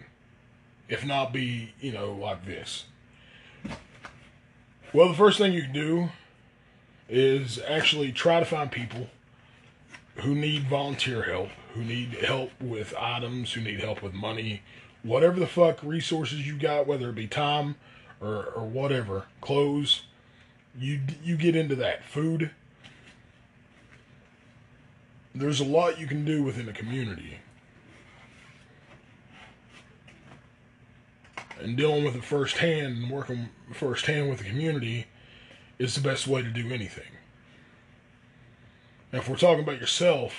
If 0.89 1.05
not 1.05 1.33
be, 1.33 1.75
you 1.81 1.93
know, 1.93 2.13
like 2.13 2.47
this. 2.47 2.87
Well, 4.93 5.09
the 5.09 5.15
first 5.15 5.39
thing 5.39 5.53
you 5.53 5.63
can 5.63 5.73
do 5.73 6.09
is 7.09 7.61
actually 7.67 8.13
try 8.13 8.41
to 8.41 8.47
find 8.47 8.71
people 8.71 9.09
who 10.17 10.35
need 10.35 10.69
volunteer 10.69 11.23
help, 11.23 11.51
who 11.75 11.85
need 11.85 12.15
help 12.25 12.51
with 12.61 12.95
items, 12.99 13.53
who 13.53 13.61
need 13.61 13.81
help 13.81 14.03
with 14.03 14.15
money, 14.15 14.63
whatever 15.03 15.39
the 15.39 15.47
fuck 15.47 15.83
resources 15.83 16.47
you 16.47 16.59
got, 16.59 16.87
whether 16.87 17.11
it 17.11 17.15
be 17.15 17.27
time 17.27 17.77
or, 18.21 18.47
or 18.57 18.65
whatever, 18.65 19.25
clothes, 19.41 20.03
you 20.79 21.01
you 21.23 21.37
get 21.37 21.57
into 21.57 21.75
that. 21.77 22.05
Food. 22.05 22.51
There's 25.35 25.61
a 25.61 25.65
lot 25.65 26.01
you 26.01 26.07
can 26.07 26.25
do 26.25 26.43
within 26.43 26.69
a 26.69 26.73
community. 26.73 27.39
And 31.61 31.77
dealing 31.77 32.05
with 32.05 32.15
it 32.15 32.25
firsthand 32.25 32.99
and 32.99 33.11
working 33.11 33.49
firsthand 33.73 34.29
with 34.29 34.39
the 34.39 34.45
community 34.45 35.07
is 35.79 35.95
the 35.95 36.01
best 36.01 36.27
way 36.27 36.43
to 36.43 36.51
do 36.51 36.73
anything. 36.73 37.11
Now, 39.13 39.21
if 39.21 39.29
we're 39.29 39.37
talking 39.37 39.65
about 39.65 39.81
yourself, 39.81 40.35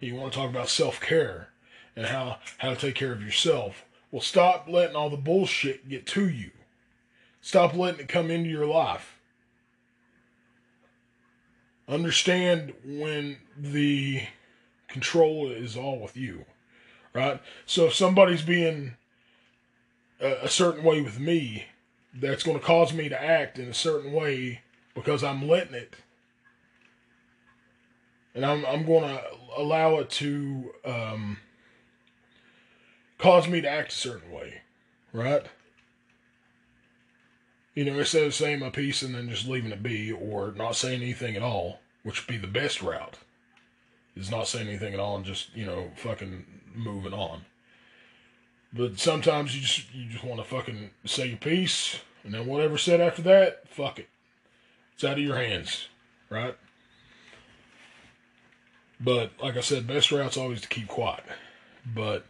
you 0.00 0.14
want 0.14 0.32
to 0.32 0.38
talk 0.38 0.50
about 0.50 0.68
self 0.68 1.00
care 1.00 1.48
and 1.94 2.06
how, 2.06 2.38
how 2.58 2.70
to 2.70 2.76
take 2.76 2.94
care 2.94 3.12
of 3.12 3.22
yourself, 3.22 3.84
well, 4.10 4.22
stop 4.22 4.66
letting 4.68 4.96
all 4.96 5.10
the 5.10 5.16
bullshit 5.16 5.88
get 5.88 6.06
to 6.08 6.28
you. 6.28 6.50
Stop 7.40 7.74
letting 7.74 8.00
it 8.00 8.08
come 8.08 8.30
into 8.30 8.48
your 8.48 8.66
life. 8.66 9.18
Understand 11.88 12.74
when 12.84 13.38
the 13.56 14.22
control 14.88 15.50
is 15.50 15.76
all 15.76 15.98
with 16.00 16.16
you, 16.16 16.44
right? 17.14 17.40
So 17.66 17.86
if 17.86 17.94
somebody's 17.94 18.42
being 18.42 18.96
a, 20.20 20.48
certain 20.48 20.84
way 20.84 21.00
with 21.00 21.20
me, 21.20 21.66
that's 22.14 22.42
going 22.42 22.58
to 22.58 22.64
cause 22.64 22.92
me 22.92 23.08
to 23.08 23.22
act 23.22 23.58
in 23.58 23.68
a 23.68 23.74
certain 23.74 24.12
way 24.12 24.62
because 24.94 25.22
I'm 25.22 25.46
letting 25.46 25.74
it 25.74 25.96
and 28.38 28.46
I'm 28.46 28.64
I'm 28.66 28.86
going 28.86 29.02
to 29.02 29.20
allow 29.56 29.96
it 29.96 30.10
to 30.10 30.72
um, 30.84 31.38
cause 33.18 33.48
me 33.48 33.60
to 33.60 33.68
act 33.68 33.92
a 33.92 33.96
certain 33.96 34.30
way, 34.30 34.62
right? 35.12 35.44
You 37.74 37.84
know, 37.84 37.98
instead 37.98 38.22
of 38.22 38.34
saying 38.34 38.60
my 38.60 38.70
piece 38.70 39.02
and 39.02 39.14
then 39.14 39.28
just 39.28 39.48
leaving 39.48 39.72
it 39.72 39.82
be, 39.82 40.12
or 40.12 40.52
not 40.52 40.76
saying 40.76 41.02
anything 41.02 41.34
at 41.34 41.42
all, 41.42 41.80
which 42.04 42.26
would 42.26 42.32
be 42.32 42.38
the 42.38 42.46
best 42.46 42.80
route, 42.80 43.18
is 44.14 44.30
not 44.30 44.46
saying 44.46 44.68
anything 44.68 44.94
at 44.94 45.00
all 45.00 45.16
and 45.16 45.24
just 45.24 45.54
you 45.56 45.66
know 45.66 45.90
fucking 45.96 46.44
moving 46.76 47.12
on. 47.12 47.44
But 48.72 48.98
sometimes 48.98 49.54
you 49.54 49.62
just 49.62 49.94
you 49.94 50.10
just 50.10 50.24
want 50.24 50.40
to 50.40 50.44
fucking 50.44 50.90
say 51.06 51.28
your 51.28 51.38
piece, 51.38 52.00
and 52.22 52.34
then 52.34 52.46
whatever 52.46 52.76
said 52.76 53.00
after 53.00 53.22
that, 53.22 53.68
fuck 53.68 53.98
it, 53.98 54.08
it's 54.94 55.04
out 55.04 55.18
of 55.18 55.24
your 55.24 55.36
hands, 55.36 55.88
right? 56.28 56.56
But 59.00 59.32
like 59.42 59.56
I 59.56 59.60
said, 59.60 59.86
best 59.86 60.12
route's 60.12 60.36
always 60.36 60.60
to 60.60 60.68
keep 60.68 60.88
quiet. 60.88 61.24
But 61.86 62.26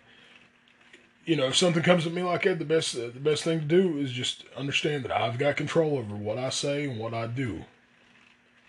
you 1.25 1.35
know, 1.37 1.49
if 1.49 1.57
something 1.57 1.83
comes 1.83 2.07
at 2.07 2.13
me 2.13 2.23
like 2.23 2.45
that, 2.45 2.59
the 2.59 2.65
best 2.65 2.95
the 2.95 3.11
best 3.21 3.43
thing 3.43 3.61
to 3.61 3.67
do 3.67 3.99
is 3.99 4.13
just 4.13 4.45
understand 4.57 5.05
that 5.05 5.13
I've 5.13 5.39
got 5.39 5.57
control 5.57 5.99
over 5.99 6.15
what 6.15 6.39
I 6.39 6.51
say 6.51 6.89
and 6.89 7.01
what 7.01 7.15
I 7.15 7.27
do, 7.27 7.65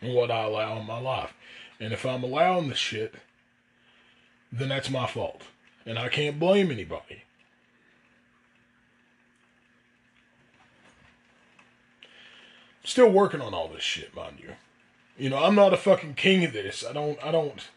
and 0.02 0.16
what 0.16 0.32
I 0.32 0.44
allow 0.44 0.80
in 0.80 0.88
my 0.88 1.00
life. 1.00 1.34
And 1.80 1.94
if 1.94 2.06
I'm 2.06 2.24
allowing 2.24 2.68
this 2.68 2.78
shit, 2.78 3.16
then 4.52 4.70
that's 4.70 4.90
my 4.90 5.06
fault, 5.06 5.44
and 5.86 6.00
I 6.00 6.10
can't 6.10 6.40
blame 6.40 6.72
anybody. 6.72 7.24
Still 12.90 13.12
working 13.12 13.40
on 13.40 13.54
all 13.54 13.68
this 13.68 13.84
shit, 13.84 14.16
mind 14.16 14.40
you. 14.42 14.56
You 15.16 15.30
know, 15.30 15.38
I'm 15.38 15.54
not 15.54 15.76
a 15.76 15.78
fucking 15.78 16.16
king 16.16 16.44
of 16.44 16.54
this. 16.54 16.84
I 16.84 16.92
don't. 16.92 17.24
I 17.24 17.32
don't. 17.32 17.68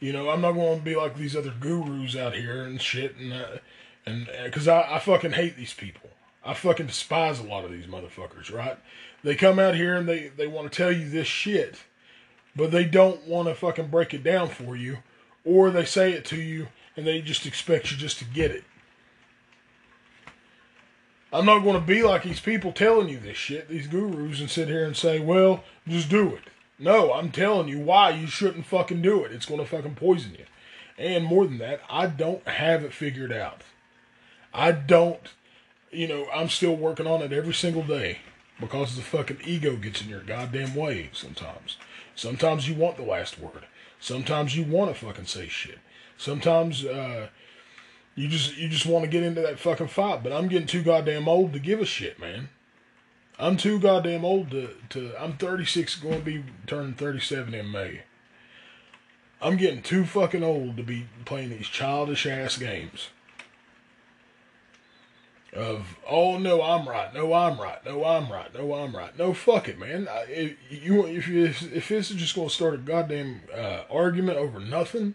You 0.00 0.14
know, 0.14 0.30
I'm 0.30 0.40
not 0.40 0.52
going 0.52 0.78
to 0.78 0.84
be 0.84 0.96
like 0.96 1.18
these 1.18 1.36
other 1.36 1.52
gurus 1.60 2.16
out 2.16 2.34
here 2.34 2.64
and 2.64 2.80
shit, 2.80 3.14
and 3.16 3.34
uh, 3.34 3.58
and 4.06 4.26
because 4.42 4.66
uh, 4.66 4.76
I, 4.76 4.96
I 4.96 4.98
fucking 5.00 5.32
hate 5.32 5.58
these 5.58 5.74
people. 5.74 6.08
I 6.42 6.54
fucking 6.54 6.86
despise 6.86 7.40
a 7.40 7.42
lot 7.42 7.66
of 7.66 7.72
these 7.72 7.84
motherfuckers. 7.84 8.50
Right? 8.50 8.78
They 9.22 9.34
come 9.34 9.58
out 9.58 9.74
here 9.74 9.96
and 9.96 10.08
they 10.08 10.28
they 10.28 10.46
want 10.46 10.72
to 10.72 10.74
tell 10.74 10.90
you 10.90 11.10
this 11.10 11.26
shit, 11.26 11.80
but 12.56 12.70
they 12.70 12.86
don't 12.86 13.28
want 13.28 13.48
to 13.48 13.54
fucking 13.54 13.88
break 13.88 14.14
it 14.14 14.24
down 14.24 14.48
for 14.48 14.74
you, 14.76 15.00
or 15.44 15.70
they 15.70 15.84
say 15.84 16.12
it 16.14 16.24
to 16.26 16.40
you 16.40 16.68
and 16.96 17.06
they 17.06 17.20
just 17.20 17.44
expect 17.44 17.90
you 17.90 17.98
just 17.98 18.18
to 18.20 18.24
get 18.24 18.50
it. 18.50 18.64
I'm 21.34 21.46
not 21.46 21.64
going 21.64 21.74
to 21.74 21.84
be 21.84 22.04
like 22.04 22.22
these 22.22 22.38
people 22.38 22.70
telling 22.70 23.08
you 23.08 23.18
this 23.18 23.36
shit, 23.36 23.68
these 23.68 23.88
gurus, 23.88 24.38
and 24.38 24.48
sit 24.48 24.68
here 24.68 24.84
and 24.84 24.96
say, 24.96 25.18
well, 25.18 25.64
just 25.88 26.08
do 26.08 26.32
it. 26.32 26.44
No, 26.78 27.12
I'm 27.12 27.32
telling 27.32 27.66
you 27.66 27.80
why 27.80 28.10
you 28.10 28.28
shouldn't 28.28 28.66
fucking 28.66 29.02
do 29.02 29.24
it. 29.24 29.32
It's 29.32 29.44
going 29.44 29.58
to 29.58 29.66
fucking 29.66 29.96
poison 29.96 30.36
you. 30.38 30.44
And 30.96 31.24
more 31.24 31.44
than 31.44 31.58
that, 31.58 31.80
I 31.90 32.06
don't 32.06 32.46
have 32.46 32.84
it 32.84 32.92
figured 32.92 33.32
out. 33.32 33.62
I 34.52 34.70
don't, 34.70 35.34
you 35.90 36.06
know, 36.06 36.28
I'm 36.32 36.48
still 36.48 36.76
working 36.76 37.08
on 37.08 37.20
it 37.20 37.32
every 37.32 37.54
single 37.54 37.82
day 37.82 38.20
because 38.60 38.94
the 38.94 39.02
fucking 39.02 39.38
ego 39.44 39.74
gets 39.74 40.02
in 40.02 40.08
your 40.08 40.22
goddamn 40.22 40.76
way 40.76 41.10
sometimes. 41.12 41.78
Sometimes 42.14 42.68
you 42.68 42.76
want 42.76 42.96
the 42.96 43.02
last 43.02 43.40
word. 43.40 43.66
Sometimes 43.98 44.56
you 44.56 44.62
want 44.62 44.94
to 44.94 45.04
fucking 45.04 45.26
say 45.26 45.48
shit. 45.48 45.80
Sometimes 46.16 46.84
uh, 46.84 47.26
you 48.14 48.28
just 48.28 48.56
you 48.56 48.68
just 48.68 48.86
want 48.86 49.04
to 49.04 49.10
get 49.10 49.22
into 49.22 49.40
that 49.42 49.58
fucking 49.58 49.88
fight. 49.88 50.22
But 50.22 50.32
I'm 50.32 50.48
getting 50.48 50.66
too 50.66 50.82
goddamn 50.82 51.28
old 51.28 51.52
to 51.52 51.58
give 51.58 51.80
a 51.80 51.86
shit, 51.86 52.18
man. 52.18 52.48
I'm 53.38 53.56
too 53.56 53.80
goddamn 53.80 54.24
old 54.24 54.50
to, 54.52 54.70
to 54.90 55.12
I'm 55.18 55.36
36, 55.36 55.96
going 55.96 56.20
to 56.20 56.24
be 56.24 56.44
turning 56.66 56.94
37 56.94 57.52
in 57.52 57.70
May. 57.70 58.02
I'm 59.42 59.56
getting 59.56 59.82
too 59.82 60.04
fucking 60.04 60.44
old 60.44 60.76
to 60.76 60.82
be 60.82 61.06
playing 61.24 61.50
these 61.50 61.66
childish 61.66 62.26
ass 62.26 62.56
games. 62.56 63.08
Of 65.52 65.98
oh 66.08 66.36
no 66.38 66.62
I'm 66.62 66.88
right 66.88 67.14
no 67.14 67.32
I'm 67.32 67.60
right 67.60 67.78
no 67.84 68.04
I'm 68.04 68.28
right 68.28 68.52
no 68.52 68.74
I'm 68.74 68.92
right 68.92 69.16
no 69.16 69.32
fuck 69.32 69.68
it 69.68 69.78
man 69.78 70.08
I, 70.08 70.24
if 70.28 70.56
you 70.68 71.06
if 71.06 71.28
if 71.28 71.88
this 71.88 72.10
is 72.10 72.16
just 72.16 72.34
gonna 72.34 72.50
start 72.50 72.74
a 72.74 72.78
goddamn 72.78 73.42
uh, 73.56 73.82
argument 73.88 74.38
over 74.38 74.58
nothing 74.58 75.14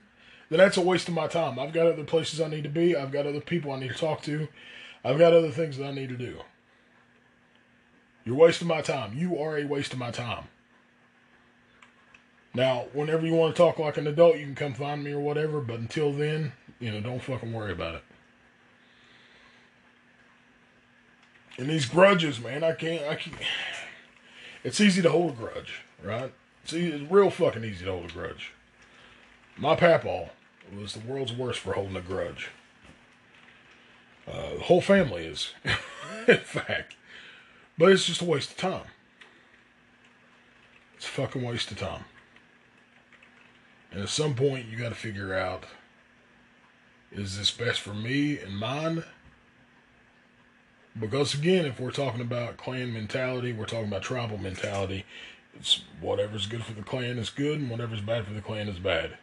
then 0.49 0.59
that's 0.59 0.77
a 0.77 0.81
waste 0.81 1.07
of 1.07 1.13
my 1.13 1.27
time 1.27 1.59
I've 1.59 1.73
got 1.73 1.88
other 1.88 2.03
places 2.03 2.41
I 2.41 2.47
need 2.47 2.63
to 2.63 2.69
be 2.69 2.95
I've 2.95 3.12
got 3.12 3.25
other 3.25 3.41
people 3.41 3.71
I 3.71 3.79
need 3.79 3.91
to 3.91 3.97
talk 3.97 4.21
to 4.23 4.47
I've 5.03 5.17
got 5.17 5.33
other 5.33 5.51
things 5.51 5.77
that 5.77 5.85
I 5.85 5.91
need 5.91 6.09
to 6.09 6.17
do 6.17 6.39
you're 8.29 8.38
wasting 8.38 8.67
my 8.67 8.81
time. 8.81 9.17
You 9.17 9.39
are 9.39 9.57
a 9.57 9.65
waste 9.65 9.91
of 9.91 9.97
my 9.97 10.12
time. 10.12 10.43
Now, 12.53 12.85
whenever 12.93 13.25
you 13.25 13.33
want 13.33 13.55
to 13.55 13.57
talk 13.57 13.79
like 13.79 13.97
an 13.97 14.05
adult, 14.05 14.38
you 14.38 14.45
can 14.45 14.53
come 14.53 14.73
find 14.75 15.03
me 15.03 15.13
or 15.13 15.19
whatever, 15.19 15.62
but 15.62 15.79
until 15.79 16.12
then, 16.13 16.51
you 16.79 16.91
know, 16.91 17.01
don't 17.01 17.23
fucking 17.23 17.51
worry 17.51 17.71
about 17.71 17.95
it. 17.95 18.03
And 21.57 21.67
these 21.67 21.88
grudges, 21.88 22.39
man, 22.39 22.63
I 22.63 22.73
can't, 22.73 23.03
I 23.07 23.15
can't. 23.15 23.35
It's 24.63 24.79
easy 24.79 25.01
to 25.01 25.09
hold 25.09 25.31
a 25.31 25.35
grudge, 25.35 25.81
right? 26.03 26.31
It's, 26.63 26.73
easy, 26.73 26.97
it's 26.97 27.12
real 27.12 27.31
fucking 27.31 27.63
easy 27.63 27.85
to 27.85 27.91
hold 27.91 28.12
a 28.12 28.13
grudge. 28.13 28.51
My 29.57 29.75
papaw 29.75 30.29
was 30.75 30.93
the 30.93 30.99
world's 30.99 31.34
worst 31.34 31.60
for 31.60 31.73
holding 31.73 31.95
a 31.95 32.01
grudge. 32.01 32.49
Uh, 34.27 34.55
the 34.55 34.63
whole 34.63 34.82
family 34.82 35.25
is, 35.25 35.53
in 36.27 36.38
fact. 36.38 36.95
But 37.77 37.91
it's 37.91 38.05
just 38.05 38.21
a 38.21 38.25
waste 38.25 38.51
of 38.51 38.58
time. 38.58 38.88
It's 40.95 41.05
a 41.05 41.10
fucking 41.10 41.41
waste 41.41 41.71
of 41.71 41.79
time. 41.79 42.03
And 43.91 44.01
at 44.01 44.10
some 44.10 44.36
point, 44.36 44.67
you 44.67 44.77
got 44.77 44.89
to 44.89 44.95
figure 44.95 45.34
out 45.34 45.65
is 47.12 47.38
this 47.38 47.49
best 47.49 47.79
for 47.79 47.93
me 47.93 48.38
and 48.38 48.55
mine? 48.58 49.03
Because 50.99 51.34
again, 51.34 51.65
if 51.65 51.79
we're 51.79 51.91
talking 51.91 52.21
about 52.21 52.58
clan 52.58 52.93
mentality, 52.93 53.53
we're 53.53 53.65
talking 53.65 53.88
about 53.88 54.03
tribal 54.03 54.38
mentality. 54.38 55.05
It's 55.55 55.82
whatever's 56.01 56.45
good 56.45 56.63
for 56.63 56.73
the 56.73 56.84
clan 56.84 57.17
is 57.17 57.29
good, 57.29 57.60
and 57.60 57.69
whatever's 57.69 58.01
bad 58.01 58.25
for 58.25 58.34
the 58.34 58.41
clan 58.41 58.67
is 58.67 58.79
bad. 58.79 59.17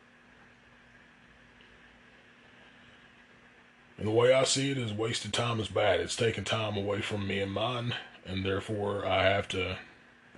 And 3.99 4.07
the 4.07 4.13
way 4.13 4.33
I 4.33 4.45
see 4.45 4.71
it 4.71 4.79
is 4.79 4.93
wasted 4.93 5.33
time 5.33 5.59
is 5.59 5.69
bad. 5.69 6.01
It's 6.01 6.17
taking 6.17 6.45
time 6.45 6.77
away 6.77 7.01
from 7.01 7.27
me 7.27 7.41
and 7.41 7.53
mine, 7.53 7.95
and 8.27 8.45
therefore 8.45 9.07
I 9.07 9.25
have 9.25 9.49
to 9.49 9.79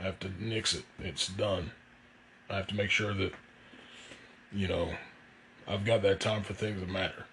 I 0.01 0.05
have 0.05 0.21
to 0.21 0.31
nix 0.39 0.75
it. 0.75 0.85
It's 1.01 1.27
done. 1.27 1.73
I 2.49 2.57
have 2.57 2.69
to 2.69 2.77
make 2.77 2.91
sure 2.91 3.13
that 3.15 3.33
you 4.53 4.69
know 4.69 4.95
I've 5.67 5.85
got 5.85 6.03
that 6.03 6.21
time 6.21 6.43
for 6.45 6.55
things 6.55 6.81
that 6.81 6.89
matter. 6.89 7.27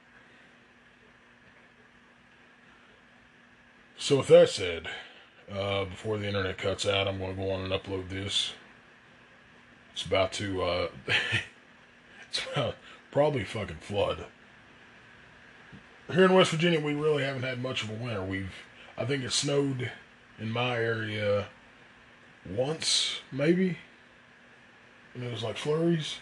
So 3.98 4.18
with 4.18 4.28
that 4.28 4.50
said, 4.50 4.88
uh, 5.52 5.86
before 5.86 6.18
the 6.18 6.28
internet 6.28 6.58
cuts 6.58 6.86
out, 6.86 7.08
I'm 7.08 7.18
going 7.18 7.36
to 7.36 7.42
go 7.42 7.52
on 7.52 7.62
and 7.62 7.72
upload 7.72 8.10
this. 8.10 8.54
It's 9.94 10.06
about 10.06 10.34
to 10.34 10.64
uh, 10.64 10.88
it's 12.30 12.42
about 12.52 12.76
probably 13.12 13.44
fucking 13.44 13.78
flood. 13.78 14.26
Here 16.12 16.26
in 16.26 16.34
West 16.34 16.52
Virginia, 16.52 16.80
we 16.80 16.94
really 16.94 17.24
haven't 17.24 17.44
had 17.44 17.62
much 17.62 17.84
of 17.84 17.90
a 17.90 17.94
winter. 17.94 18.24
We've 18.24 18.54
I 18.98 19.06
think 19.06 19.24
it 19.24 19.32
snowed 19.32 19.92
in 20.40 20.52
my 20.52 20.76
area 20.76 21.48
once, 22.50 23.22
maybe. 23.32 23.78
And 25.14 25.24
it 25.24 25.32
was 25.32 25.44
like 25.44 25.58
flurries. 25.58 26.18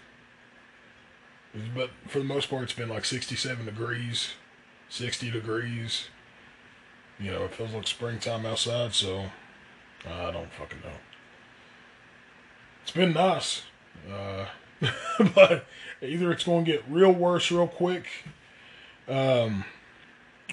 but 1.75 1.91
for 2.07 2.19
the 2.19 2.25
most 2.25 2.49
part, 2.49 2.63
it's 2.63 2.73
been 2.73 2.89
like 2.89 3.05
67 3.05 3.65
degrees, 3.65 4.33
60 4.89 5.31
degrees. 5.31 6.07
You 7.19 7.31
know, 7.31 7.43
it 7.43 7.53
feels 7.53 7.73
like 7.73 7.87
springtime 7.87 8.45
outside, 8.45 8.93
so 8.93 9.25
I 10.05 10.31
don't 10.31 10.51
fucking 10.53 10.79
know. 10.81 10.97
It's 12.81 12.91
been 12.91 13.13
nice. 13.13 13.63
Uh, 14.11 14.45
but 15.35 15.65
either 16.01 16.31
it's 16.31 16.43
going 16.43 16.65
to 16.65 16.71
get 16.71 16.83
real 16.89 17.11
worse 17.11 17.51
real 17.51 17.67
quick, 17.67 18.05
um, 19.07 19.65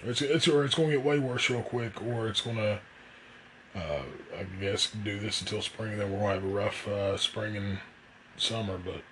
it's, 0.03 0.23
it's, 0.23 0.49
or 0.49 0.65
it's 0.65 0.75
going 0.75 0.91
to 0.91 0.97
get 0.97 1.05
way 1.05 1.19
worse 1.19 1.51
real 1.51 1.63
quick, 1.63 2.03
or 2.03 2.29
it's 2.29 2.41
going 2.41 2.57
to 2.57 2.81
uh, 3.75 4.03
I 4.37 4.45
guess 4.61 4.91
do 5.05 5.19
this 5.19 5.41
until 5.41 5.63
spring. 5.63 5.99
Then 5.99 6.13
we'll 6.13 6.29
have 6.29 6.45
a 6.45 6.49
rough 6.49 6.87
uh, 6.89 7.17
spring 7.17 7.57
and 7.57 7.79
summer, 8.37 8.79
but 8.79 9.03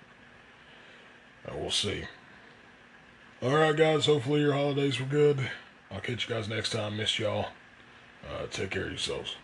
uh, 1.47 1.57
we'll 1.57 1.71
see. 1.71 2.05
All 3.41 3.55
right, 3.55 3.75
guys. 3.75 4.05
Hopefully 4.05 4.41
your 4.41 4.53
holidays 4.53 4.99
were 4.99 5.05
good. 5.05 5.49
I'll 5.91 6.01
catch 6.01 6.27
you 6.27 6.35
guys 6.35 6.49
next 6.49 6.71
time. 6.71 6.97
Miss 6.97 7.17
y'all. 7.17 7.47
Uh, 8.27 8.47
take 8.51 8.71
care 8.71 8.83
of 8.83 8.89
yourselves. 8.89 9.35